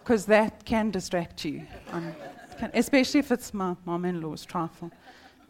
because 0.03 0.25
that 0.25 0.65
can 0.65 0.91
distract 0.91 1.43
you, 1.45 1.65
um, 1.91 2.13
can, 2.57 2.69
especially 2.73 3.19
if 3.19 3.31
it's 3.31 3.53
my 3.53 3.75
mom 3.85 4.05
in 4.05 4.21
law's 4.21 4.45
trifle. 4.45 4.91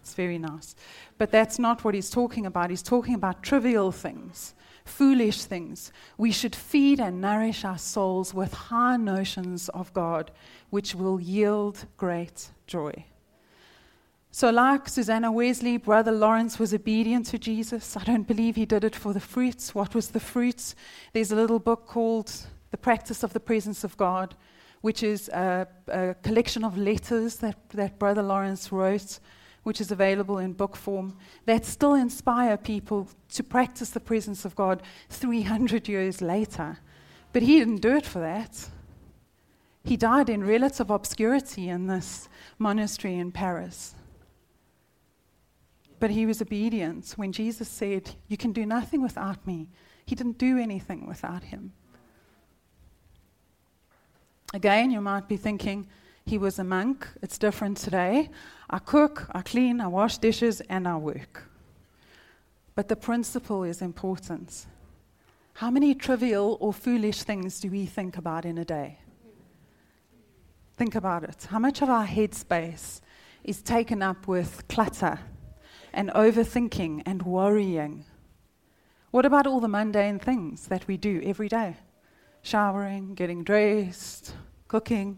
It's 0.08 0.16
very 0.16 0.38
nice. 0.38 0.74
But 1.18 1.32
that's 1.32 1.60
not 1.60 1.84
what 1.84 1.94
he's 1.94 2.10
talking 2.10 2.46
about. 2.46 2.70
He's 2.70 2.82
talking 2.82 3.14
about 3.14 3.44
trivial 3.44 3.92
things, 3.92 4.56
foolish 4.86 5.44
things. 5.44 5.92
We 6.18 6.32
should 6.32 6.56
feed 6.56 7.02
and 7.02 7.20
nourish 7.20 7.66
our 7.66 7.78
souls 7.78 8.34
with 8.34 8.54
high 8.54 8.96
notions 8.96 9.68
of 9.70 9.92
God, 9.92 10.32
which 10.70 10.96
will 10.96 11.20
yield 11.20 11.86
great 11.98 12.52
joy. 12.68 13.04
So, 14.32 14.50
like 14.50 14.88
Susanna 14.88 15.30
Wesley, 15.30 15.76
Brother 15.76 16.14
Lawrence 16.14 16.58
was 16.58 16.74
obedient 16.74 17.26
to 17.26 17.38
Jesus. 17.38 17.98
I 17.98 18.06
don't 18.06 18.28
believe 18.28 18.56
he 18.56 18.66
did 18.66 18.86
it 18.86 18.96
for 18.96 19.12
the 19.12 19.20
fruits. 19.20 19.76
What 19.76 19.94
was 19.94 20.08
the 20.10 20.22
fruits? 20.22 20.74
There's 21.12 21.34
a 21.34 21.36
little 21.36 21.60
book 21.60 21.86
called 21.86 22.32
The 22.72 22.78
Practice 22.78 23.24
of 23.24 23.34
the 23.34 23.42
Presence 23.42 23.84
of 23.84 23.98
God, 23.98 24.36
which 24.80 25.04
is 25.04 25.28
a, 25.30 25.68
a 25.90 26.16
collection 26.22 26.64
of 26.64 26.78
letters 26.78 27.38
that, 27.38 27.58
that 27.72 28.00
Brother 28.00 28.22
Lawrence 28.22 28.72
wrote, 28.72 29.20
which 29.68 29.82
is 29.82 29.92
available 29.92 30.38
in 30.38 30.54
book 30.54 30.78
form, 30.78 31.14
that 31.46 31.66
still 31.66 31.94
inspire 31.94 32.56
people 32.56 33.10
to 33.28 33.44
practice 33.44 33.90
the 33.90 34.00
presence 34.00 34.46
of 34.46 34.56
God 34.56 34.82
300 35.10 35.90
years 35.90 36.22
later. 36.22 36.78
But 37.34 37.42
he 37.42 37.60
didn't 37.60 37.82
do 37.82 37.94
it 37.98 38.06
for 38.06 38.20
that. 38.20 38.70
He 39.84 39.98
died 39.98 40.30
in 40.30 40.42
relative 40.42 40.90
obscurity 40.90 41.68
in 41.68 41.88
this 41.88 42.30
monastery 42.58 43.16
in 43.16 43.34
Paris. 43.34 43.94
But 46.00 46.12
he 46.12 46.26
was 46.26 46.42
obedient. 46.42 47.12
When 47.18 47.34
Jesus 47.34 47.68
said, 47.68 48.12
You 48.30 48.38
can 48.38 48.54
do 48.54 48.66
nothing 48.66 49.02
without 49.02 49.46
me, 49.46 49.68
he 50.06 50.16
didn't 50.16 50.38
do 50.38 50.58
anything 50.58 51.06
without 51.06 51.44
him. 51.44 51.74
Again, 54.54 54.92
you 54.92 55.02
might 55.02 55.28
be 55.28 55.36
thinking, 55.36 55.88
he 56.28 56.38
was 56.38 56.60
a 56.60 56.64
monk. 56.64 57.08
It's 57.22 57.38
different 57.38 57.78
today. 57.78 58.30
I 58.70 58.80
cook, 58.80 59.28
I 59.32 59.42
clean, 59.42 59.82
I 59.82 59.88
wash 59.88 60.18
dishes, 60.18 60.62
and 60.62 60.88
I 60.88 60.98
work. 60.98 61.50
But 62.76 62.88
the 62.88 62.96
principle 62.96 63.64
is 63.64 63.82
important. 63.82 64.66
How 65.54 65.72
many 65.72 65.96
trivial 65.96 66.58
or 66.60 66.74
foolish 66.74 67.24
things 67.24 67.60
do 67.60 67.70
we 67.72 67.86
think 67.86 68.18
about 68.18 68.46
in 68.46 68.58
a 68.58 68.66
day? 68.66 69.00
Think 70.76 70.96
about 70.96 71.24
it. 71.24 71.48
How 71.50 71.60
much 71.60 71.82
of 71.82 71.90
our 71.90 72.06
headspace 72.06 73.02
is 73.44 73.62
taken 73.62 74.04
up 74.04 74.28
with 74.28 74.68
clutter? 74.68 75.20
and 75.98 76.12
overthinking 76.12 77.02
and 77.06 77.24
worrying? 77.24 78.06
What 79.12 79.26
about 79.26 79.48
all 79.48 79.60
the 79.60 79.68
mundane 79.68 80.20
things 80.20 80.68
that 80.68 80.88
we 80.88 80.96
do 80.96 81.22
every 81.24 81.50
day? 81.50 81.76
Showering, 82.44 83.16
getting 83.16 83.44
dressed, 83.44 84.36
cooking. 84.68 85.18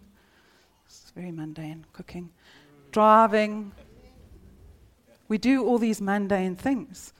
Very 1.20 1.32
mundane, 1.32 1.86
cooking. 1.92 2.30
Driving. 2.94 3.74
We 5.28 5.38
do 5.38 5.66
all 5.66 5.78
these 5.78 6.00
mundane 6.00 6.56
things. 6.56 7.12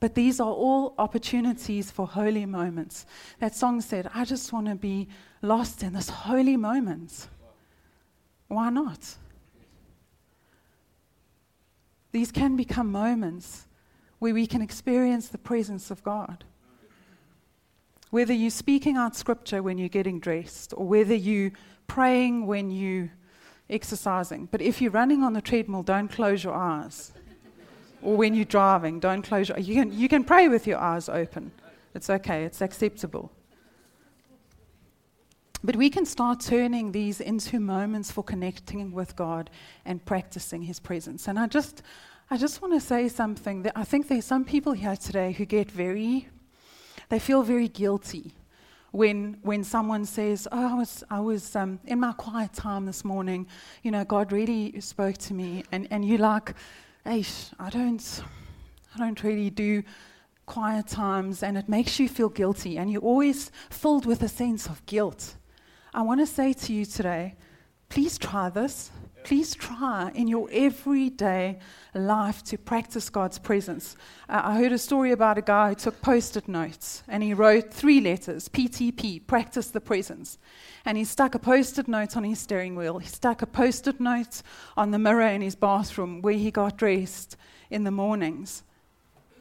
But 0.00 0.14
these 0.14 0.40
are 0.40 0.50
all 0.50 0.94
opportunities 0.96 1.90
for 1.90 2.06
holy 2.06 2.46
moments. 2.46 3.04
That 3.38 3.54
song 3.54 3.82
said, 3.82 4.08
I 4.14 4.24
just 4.24 4.54
want 4.54 4.68
to 4.68 4.74
be 4.74 5.08
lost 5.42 5.82
in 5.82 5.92
this 5.92 6.08
holy 6.08 6.56
moment. 6.56 7.28
Why 8.48 8.70
not? 8.70 9.16
These 12.12 12.32
can 12.32 12.56
become 12.56 12.90
moments 12.90 13.66
where 14.18 14.32
we 14.32 14.46
can 14.46 14.62
experience 14.62 15.28
the 15.28 15.36
presence 15.36 15.90
of 15.90 16.02
God. 16.02 16.44
Whether 18.08 18.32
you're 18.32 18.48
speaking 18.48 18.96
out 18.96 19.14
scripture 19.14 19.62
when 19.62 19.76
you're 19.76 19.90
getting 19.90 20.20
dressed, 20.20 20.72
or 20.74 20.86
whether 20.86 21.14
you're 21.14 21.52
praying 21.86 22.46
when 22.46 22.70
you're 22.70 23.10
exercising. 23.68 24.48
But 24.50 24.62
if 24.62 24.80
you're 24.80 24.90
running 24.90 25.22
on 25.22 25.32
the 25.32 25.40
treadmill, 25.40 25.82
don't 25.82 26.08
close 26.08 26.44
your 26.44 26.54
eyes. 26.54 27.12
or 28.02 28.16
when 28.16 28.34
you're 28.34 28.44
driving, 28.44 29.00
don't 29.00 29.22
close 29.22 29.48
your 29.48 29.58
eyes. 29.58 29.68
You 29.68 29.74
can, 29.74 29.92
you 29.92 30.08
can 30.08 30.24
pray 30.24 30.48
with 30.48 30.66
your 30.66 30.78
eyes 30.78 31.08
open. 31.08 31.52
It's 31.94 32.10
okay, 32.10 32.44
it's 32.44 32.60
acceptable. 32.60 33.32
But 35.64 35.76
we 35.76 35.90
can 35.90 36.04
start 36.04 36.40
turning 36.40 36.92
these 36.92 37.20
into 37.20 37.58
moments 37.58 38.10
for 38.10 38.22
connecting 38.22 38.92
with 38.92 39.16
God 39.16 39.50
and 39.84 40.04
practicing 40.04 40.62
His 40.62 40.78
presence. 40.78 41.26
And 41.26 41.38
I 41.38 41.46
just, 41.46 41.82
I 42.30 42.36
just 42.36 42.62
want 42.62 42.74
to 42.74 42.80
say 42.80 43.08
something 43.08 43.62
that 43.62 43.72
I 43.74 43.82
think 43.82 44.08
there's 44.08 44.24
some 44.24 44.44
people 44.44 44.72
here 44.72 44.96
today 44.96 45.32
who 45.32 45.44
get 45.44 45.70
very, 45.70 46.28
they 47.08 47.18
feel 47.18 47.42
very 47.42 47.68
guilty 47.68 48.34
when 48.96 49.36
when 49.42 49.62
someone 49.62 50.04
says, 50.06 50.48
"Oh, 50.50 50.72
I 50.72 50.74
was 50.74 51.04
I 51.10 51.20
was 51.20 51.54
um, 51.54 51.78
in 51.84 52.00
my 52.00 52.12
quiet 52.12 52.52
time 52.54 52.86
this 52.86 53.04
morning. 53.04 53.46
You 53.82 53.90
know, 53.90 54.04
God 54.04 54.32
really 54.32 54.80
spoke 54.80 55.18
to 55.18 55.34
me," 55.34 55.64
and 55.70 55.86
and 55.90 56.04
you 56.04 56.16
like, 56.18 56.54
"Hey, 57.04 57.24
I 57.58 57.70
don't, 57.70 58.22
I 58.94 58.98
don't 58.98 59.22
really 59.22 59.50
do." 59.50 59.82
quiet 60.46 60.86
times 60.86 61.42
and 61.42 61.58
it 61.58 61.68
makes 61.68 61.98
you 61.98 62.08
feel 62.08 62.28
guilty 62.28 62.78
and 62.78 62.88
you're 62.88 63.02
always 63.02 63.50
filled 63.68 64.06
with 64.06 64.22
a 64.22 64.28
sense 64.28 64.68
of 64.68 64.80
guilt 64.86 65.34
I 65.92 66.02
want 66.02 66.20
to 66.20 66.26
say 66.26 66.52
to 66.52 66.72
you 66.72 66.84
today 66.84 67.34
please 67.88 68.16
try 68.16 68.48
this. 68.48 68.92
Please 69.26 69.56
try 69.56 70.12
in 70.14 70.28
your 70.28 70.48
everyday 70.52 71.58
life 71.94 72.44
to 72.44 72.56
practice 72.56 73.10
God's 73.10 73.40
presence. 73.40 73.96
Uh, 74.28 74.40
I 74.44 74.58
heard 74.58 74.70
a 74.70 74.78
story 74.78 75.10
about 75.10 75.36
a 75.36 75.42
guy 75.42 75.70
who 75.70 75.74
took 75.74 76.00
post 76.00 76.36
it 76.36 76.46
notes 76.46 77.02
and 77.08 77.24
he 77.24 77.34
wrote 77.34 77.74
three 77.74 78.00
letters 78.00 78.48
PTP, 78.48 79.26
practice 79.26 79.72
the 79.72 79.80
presence. 79.80 80.38
And 80.84 80.96
he 80.96 81.02
stuck 81.02 81.34
a 81.34 81.40
post 81.40 81.76
it 81.80 81.88
note 81.88 82.16
on 82.16 82.22
his 82.22 82.38
steering 82.38 82.76
wheel. 82.76 83.00
He 83.00 83.08
stuck 83.08 83.42
a 83.42 83.48
post 83.48 83.88
it 83.88 83.98
note 83.98 84.42
on 84.76 84.92
the 84.92 84.98
mirror 85.00 85.26
in 85.26 85.42
his 85.42 85.56
bathroom 85.56 86.22
where 86.22 86.34
he 86.34 86.52
got 86.52 86.78
dressed 86.78 87.36
in 87.68 87.82
the 87.82 87.90
mornings 87.90 88.62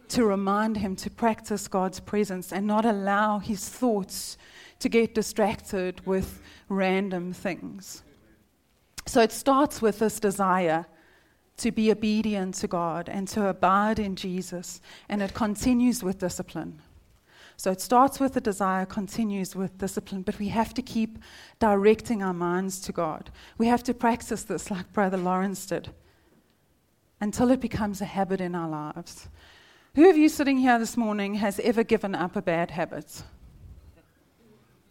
to 0.08 0.26
remind 0.26 0.78
him 0.78 0.96
to 0.96 1.12
practice 1.12 1.68
God's 1.68 2.00
presence 2.00 2.52
and 2.52 2.66
not 2.66 2.86
allow 2.86 3.38
his 3.38 3.70
thoughts 3.70 4.36
to 4.80 4.90
get 4.90 5.14
distracted 5.14 6.04
with 6.08 6.42
random 6.70 7.34
things. 7.34 8.02
So 9.06 9.22
it 9.22 9.32
starts 9.32 9.82
with 9.82 10.00
this 10.00 10.20
desire 10.20 10.86
to 11.58 11.72
be 11.72 11.92
obedient 11.92 12.56
to 12.56 12.68
God 12.68 13.08
and 13.08 13.28
to 13.30 13.48
abide 13.48 14.00
in 14.00 14.16
Jesus, 14.16 14.82
and 15.08 15.22
it 15.22 15.34
continues 15.34 16.04
with 16.04 16.20
discipline. 16.20 16.82
So 17.58 17.72
it 17.72 17.80
starts 17.80 18.20
with 18.20 18.34
the 18.34 18.42
desire, 18.42 18.86
continues 18.86 19.56
with 19.56 19.78
discipline, 19.78 20.24
but 20.24 20.38
we 20.40 20.50
have 20.50 20.74
to 20.74 20.82
keep 20.82 21.20
directing 21.60 22.22
our 22.22 22.34
minds 22.34 22.82
to 22.82 22.92
God. 22.92 23.32
We 23.58 23.68
have 23.68 23.84
to 23.84 23.94
practice 23.94 24.44
this 24.44 24.70
like 24.70 24.92
Brother 24.92 25.18
Lawrence 25.18 25.66
did 25.66 25.90
until 27.22 27.52
it 27.52 27.62
becomes 27.62 28.02
a 28.02 28.06
habit 28.06 28.42
in 28.42 28.56
our 28.56 28.68
lives. 28.68 29.30
Who 29.96 30.10
of 30.10 30.18
you 30.18 30.28
sitting 30.28 30.58
here 30.58 30.78
this 30.78 30.98
morning 30.98 31.36
has 31.36 31.60
ever 31.62 31.84
given 31.84 32.14
up 32.14 32.36
a 32.36 32.42
bad 32.42 32.72
habit? 32.72 33.24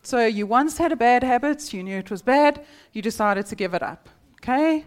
So 0.04 0.26
you 0.26 0.46
once 0.46 0.76
had 0.76 0.92
a 0.92 0.96
bad 0.96 1.24
habit, 1.24 1.72
you 1.72 1.82
knew 1.82 1.96
it 1.96 2.10
was 2.10 2.20
bad, 2.20 2.64
you 2.92 3.00
decided 3.00 3.46
to 3.46 3.56
give 3.56 3.72
it 3.72 3.82
up. 3.82 4.10
Okay? 4.42 4.84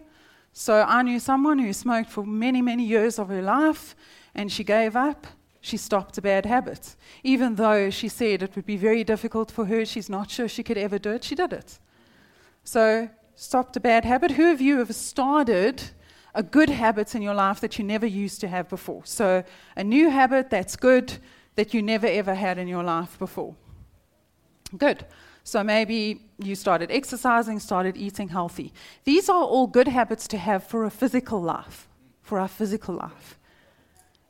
So 0.52 0.84
I 0.86 1.02
knew 1.02 1.18
someone 1.18 1.58
who 1.58 1.72
smoked 1.72 2.08
for 2.08 2.24
many, 2.24 2.62
many 2.62 2.84
years 2.84 3.18
of 3.18 3.28
her 3.28 3.42
life, 3.42 3.96
and 4.34 4.50
she 4.50 4.62
gave 4.62 4.94
up. 4.94 5.26
She 5.60 5.76
stopped 5.76 6.16
a 6.18 6.22
bad 6.22 6.46
habit. 6.46 6.94
Even 7.24 7.56
though 7.56 7.90
she 7.90 8.08
said 8.08 8.42
it 8.44 8.54
would 8.54 8.64
be 8.64 8.76
very 8.76 9.02
difficult 9.02 9.50
for 9.50 9.64
her, 9.66 9.84
she's 9.84 10.08
not 10.08 10.30
sure 10.30 10.46
she 10.46 10.62
could 10.62 10.78
ever 10.78 10.98
do 10.98 11.10
it, 11.10 11.24
she 11.24 11.34
did 11.34 11.52
it. 11.52 11.80
So, 12.62 13.10
stopped 13.34 13.76
a 13.76 13.80
bad 13.80 14.04
habit. 14.04 14.32
Who 14.32 14.52
of 14.52 14.60
you 14.60 14.78
have 14.78 14.94
started 14.94 15.82
a 16.32 16.44
good 16.44 16.70
habit 16.70 17.16
in 17.16 17.22
your 17.22 17.34
life 17.34 17.60
that 17.60 17.76
you 17.76 17.84
never 17.84 18.06
used 18.06 18.40
to 18.42 18.48
have 18.48 18.68
before? 18.68 19.04
So, 19.04 19.42
a 19.76 19.82
new 19.82 20.10
habit 20.10 20.48
that's 20.48 20.76
good 20.76 21.18
that 21.56 21.74
you 21.74 21.82
never 21.82 22.06
ever 22.06 22.34
had 22.34 22.56
in 22.58 22.68
your 22.68 22.84
life 22.84 23.18
before. 23.18 23.56
Good. 24.76 25.06
So 25.44 25.64
maybe 25.64 26.20
you 26.38 26.54
started 26.54 26.90
exercising, 26.90 27.58
started 27.58 27.96
eating 27.96 28.28
healthy. 28.28 28.72
These 29.04 29.28
are 29.30 29.42
all 29.42 29.66
good 29.66 29.88
habits 29.88 30.28
to 30.28 30.38
have 30.38 30.62
for 30.62 30.84
a 30.84 30.90
physical 30.90 31.40
life, 31.40 31.88
for 32.20 32.38
our 32.38 32.48
physical 32.48 32.96
life. 32.96 33.38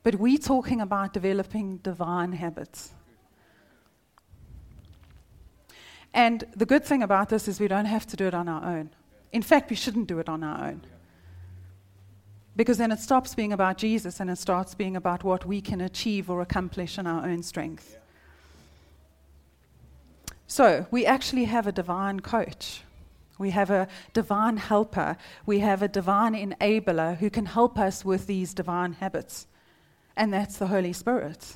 But 0.05 0.15
we're 0.15 0.39
talking 0.39 0.81
about 0.81 1.13
developing 1.13 1.79
divine 1.79 2.33
habits. 2.33 2.93
And 6.15 6.45
the 6.57 6.67
good 6.67 6.85
thing 6.85 7.03
about 7.03 7.29
this 7.29 7.49
is 7.49 7.61
we 7.61 7.69
don't 7.69 7.85
have 7.85 8.07
to 8.07 8.17
do 8.17 8.27
it 8.27 8.35
on 8.35 8.49
our 8.49 8.65
own. 8.65 8.91
In 9.33 9.43
fact, 9.43 9.71
we 9.71 9.77
shouldn't 9.77 10.07
do 10.07 10.21
it 10.21 10.29
on 10.29 10.43
our 10.43 10.69
own. 10.69 10.83
Because 12.57 12.79
then 12.79 12.91
it 12.91 13.01
stops 13.01 13.35
being 13.35 13.53
about 13.53 13.77
Jesus 13.77 14.21
and 14.21 14.31
it 14.31 14.39
starts 14.39 14.75
being 14.75 14.97
about 14.97 15.23
what 15.23 15.45
we 15.45 15.61
can 15.61 15.81
achieve 15.81 16.31
or 16.31 16.41
accomplish 16.41 16.99
in 16.99 17.07
our 17.07 17.25
own 17.25 17.43
strength. 17.43 17.99
So 20.49 20.87
we 20.91 21.07
actually 21.07 21.45
have 21.45 21.69
a 21.69 21.73
divine 21.73 22.21
coach. 22.21 22.83
We 23.39 23.51
have 23.51 23.71
a 23.71 23.87
divine 24.13 24.57
helper. 24.57 25.17
We 25.47 25.61
have 25.61 25.83
a 25.83 25.89
divine 25.89 26.35
enabler 26.35 27.19
who 27.19 27.31
can 27.31 27.47
help 27.47 27.79
us 27.79 28.05
with 28.05 28.27
these 28.27 28.53
divine 28.55 28.95
habits. 28.95 29.47
And 30.17 30.33
that's 30.33 30.57
the 30.57 30.67
Holy 30.67 30.93
Spirit. 30.93 31.55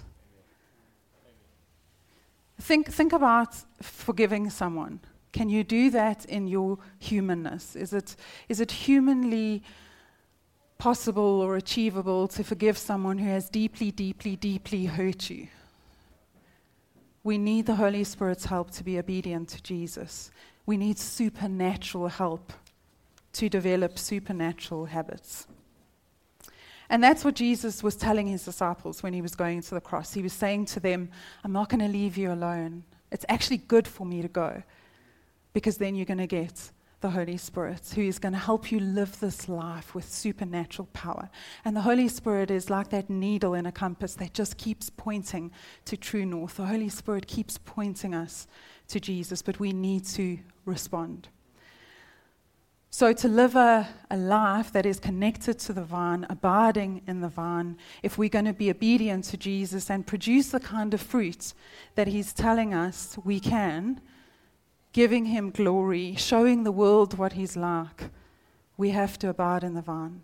Think, 2.60 2.92
think 2.92 3.12
about 3.12 3.56
forgiving 3.80 4.48
someone. 4.50 5.00
Can 5.32 5.48
you 5.48 5.64
do 5.64 5.90
that 5.90 6.24
in 6.26 6.46
your 6.46 6.78
humanness? 7.00 7.74
Is 7.74 7.92
it, 7.92 8.14
is 8.48 8.60
it 8.60 8.70
humanly 8.70 9.64
possible 10.82 11.40
or 11.40 11.54
achievable 11.54 12.26
to 12.26 12.42
forgive 12.42 12.76
someone 12.76 13.16
who 13.16 13.28
has 13.28 13.48
deeply, 13.48 13.92
deeply, 13.92 14.34
deeply 14.34 14.86
hurt 14.86 15.30
you. 15.30 15.46
We 17.24 17.38
need 17.38 17.66
the 17.66 17.76
Holy 17.76 18.04
Spirit's 18.04 18.46
help 18.46 18.70
to 18.72 18.84
be 18.84 18.98
obedient 18.98 19.48
to 19.50 19.62
Jesus. 19.62 20.30
We 20.66 20.76
need 20.76 20.98
supernatural 20.98 22.08
help 22.08 22.52
to 23.34 23.48
develop 23.48 23.98
supernatural 23.98 24.86
habits. 24.86 25.46
And 26.90 27.02
that's 27.02 27.24
what 27.24 27.34
Jesus 27.34 27.82
was 27.82 27.96
telling 27.96 28.26
his 28.26 28.44
disciples 28.44 29.02
when 29.02 29.14
he 29.14 29.22
was 29.22 29.34
going 29.34 29.62
to 29.62 29.74
the 29.74 29.80
cross. 29.80 30.12
He 30.12 30.22
was 30.22 30.32
saying 30.32 30.66
to 30.66 30.80
them, 30.80 31.08
I'm 31.42 31.52
not 31.52 31.70
going 31.70 31.80
to 31.80 31.88
leave 31.88 32.18
you 32.18 32.32
alone. 32.32 32.84
It's 33.10 33.24
actually 33.28 33.58
good 33.58 33.88
for 33.88 34.04
me 34.04 34.20
to 34.20 34.28
go 34.28 34.62
because 35.54 35.78
then 35.78 35.94
you're 35.94 36.06
going 36.06 36.18
to 36.18 36.26
get 36.26 36.70
the 37.02 37.10
Holy 37.10 37.36
Spirit 37.36 37.92
who 37.94 38.02
is 38.02 38.18
going 38.18 38.32
to 38.32 38.38
help 38.38 38.72
you 38.72 38.80
live 38.80 39.20
this 39.20 39.48
life 39.48 39.94
with 39.94 40.10
supernatural 40.10 40.88
power. 40.92 41.28
And 41.64 41.76
the 41.76 41.82
Holy 41.82 42.08
Spirit 42.08 42.50
is 42.50 42.70
like 42.70 42.88
that 42.90 43.10
needle 43.10 43.54
in 43.54 43.66
a 43.66 43.72
compass 43.72 44.14
that 44.14 44.32
just 44.32 44.56
keeps 44.56 44.88
pointing 44.88 45.50
to 45.84 45.96
true 45.96 46.24
north. 46.24 46.56
The 46.56 46.66
Holy 46.66 46.88
Spirit 46.88 47.26
keeps 47.26 47.58
pointing 47.58 48.14
us 48.14 48.46
to 48.88 49.00
Jesus, 49.00 49.42
but 49.42 49.60
we 49.60 49.72
need 49.72 50.04
to 50.06 50.38
respond. 50.64 51.28
So, 52.94 53.12
to 53.14 53.26
live 53.26 53.56
a, 53.56 53.88
a, 54.10 54.18
life 54.18 54.70
that 54.72 54.84
is 54.84 55.00
connected 55.00 55.58
to 55.60 55.72
the 55.72 55.82
vine, 55.82 56.26
abiding 56.28 57.00
in 57.06 57.22
the 57.22 57.28
vine, 57.28 57.78
if 58.02 58.18
we're 58.18 58.28
going 58.28 58.44
to 58.44 58.52
be 58.52 58.70
obedient 58.70 59.24
to 59.24 59.38
Jesus 59.38 59.90
and 59.90 60.06
produce 60.06 60.50
the 60.50 60.60
kind 60.60 60.92
of 60.92 61.00
fruit 61.00 61.54
that 61.94 62.06
He's 62.06 62.34
telling 62.34 62.74
us 62.74 63.16
we 63.24 63.40
can, 63.40 64.02
giving 64.92 65.26
Him 65.26 65.50
glory, 65.50 66.14
showing 66.16 66.64
the 66.64 66.72
world 66.72 67.18
what 67.18 67.32
He's 67.32 67.56
like, 67.56 68.10
we 68.76 68.90
have 68.90 69.18
to 69.20 69.28
abide 69.28 69.64
in 69.64 69.74
the 69.74 69.82
vine. 69.82 70.22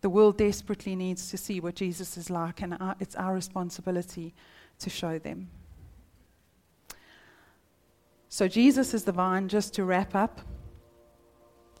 The 0.00 0.10
world 0.10 0.38
desperately 0.38 0.94
needs 0.94 1.30
to 1.30 1.36
see 1.36 1.60
what 1.60 1.74
Jesus 1.74 2.16
is 2.16 2.30
like, 2.30 2.62
and 2.62 2.76
our, 2.80 2.96
it's 3.00 3.16
our 3.16 3.34
responsibility 3.34 4.34
to 4.78 4.90
show 4.90 5.18
them. 5.18 5.50
So, 8.28 8.46
Jesus 8.46 8.94
is 8.94 9.04
the 9.04 9.12
vine, 9.12 9.48
just 9.48 9.74
to 9.74 9.84
wrap 9.84 10.14
up. 10.14 10.40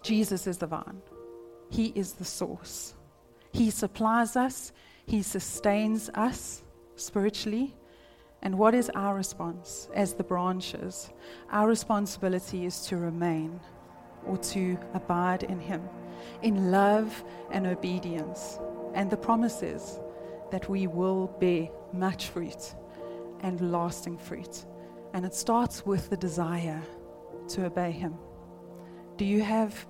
Jesus 0.02 0.46
is 0.46 0.58
the 0.58 0.66
vine, 0.66 1.02
He 1.70 1.92
is 1.94 2.14
the 2.14 2.24
source. 2.24 2.94
He 3.52 3.70
supplies 3.70 4.36
us, 4.36 4.72
He 5.06 5.22
sustains 5.22 6.10
us 6.14 6.62
spiritually. 6.96 7.74
And 8.42 8.58
what 8.58 8.74
is 8.74 8.90
our 8.94 9.14
response 9.14 9.88
as 9.94 10.14
the 10.14 10.24
branches? 10.24 11.10
Our 11.50 11.68
responsibility 11.68 12.66
is 12.66 12.86
to 12.86 12.96
remain 12.96 13.60
or 14.26 14.36
to 14.38 14.78
abide 14.94 15.42
in 15.42 15.60
Him 15.60 15.82
in 16.42 16.70
love 16.70 17.24
and 17.50 17.66
obedience. 17.66 18.58
And 18.94 19.10
the 19.10 19.16
promise 19.16 19.62
is 19.62 19.98
that 20.50 20.68
we 20.68 20.86
will 20.86 21.28
bear 21.40 21.68
much 21.92 22.28
fruit 22.28 22.74
and 23.40 23.72
lasting 23.72 24.18
fruit. 24.18 24.64
And 25.14 25.24
it 25.24 25.34
starts 25.34 25.84
with 25.86 26.10
the 26.10 26.16
desire 26.16 26.82
to 27.48 27.66
obey 27.66 27.90
Him. 27.90 28.14
Do 29.16 29.24
you 29.24 29.42
have, 29.42 29.86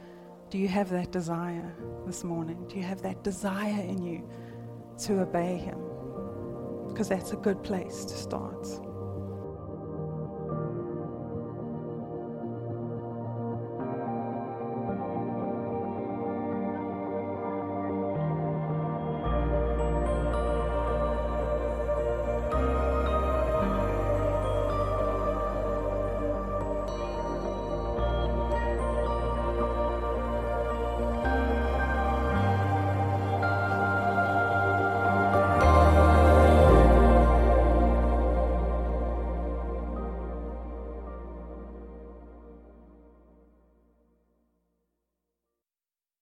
do 0.50 0.58
you 0.58 0.68
have 0.68 0.90
that 0.90 1.12
desire 1.12 1.74
this 2.06 2.24
morning? 2.24 2.64
Do 2.68 2.76
you 2.76 2.82
have 2.82 3.02
that 3.02 3.22
desire 3.24 3.82
in 3.82 4.02
you 4.02 4.28
to 5.00 5.20
obey 5.20 5.56
Him? 5.56 5.87
Because 6.98 7.10
that's 7.10 7.30
a 7.30 7.36
good 7.36 7.62
place 7.62 8.04
to 8.06 8.12
start. 8.12 8.87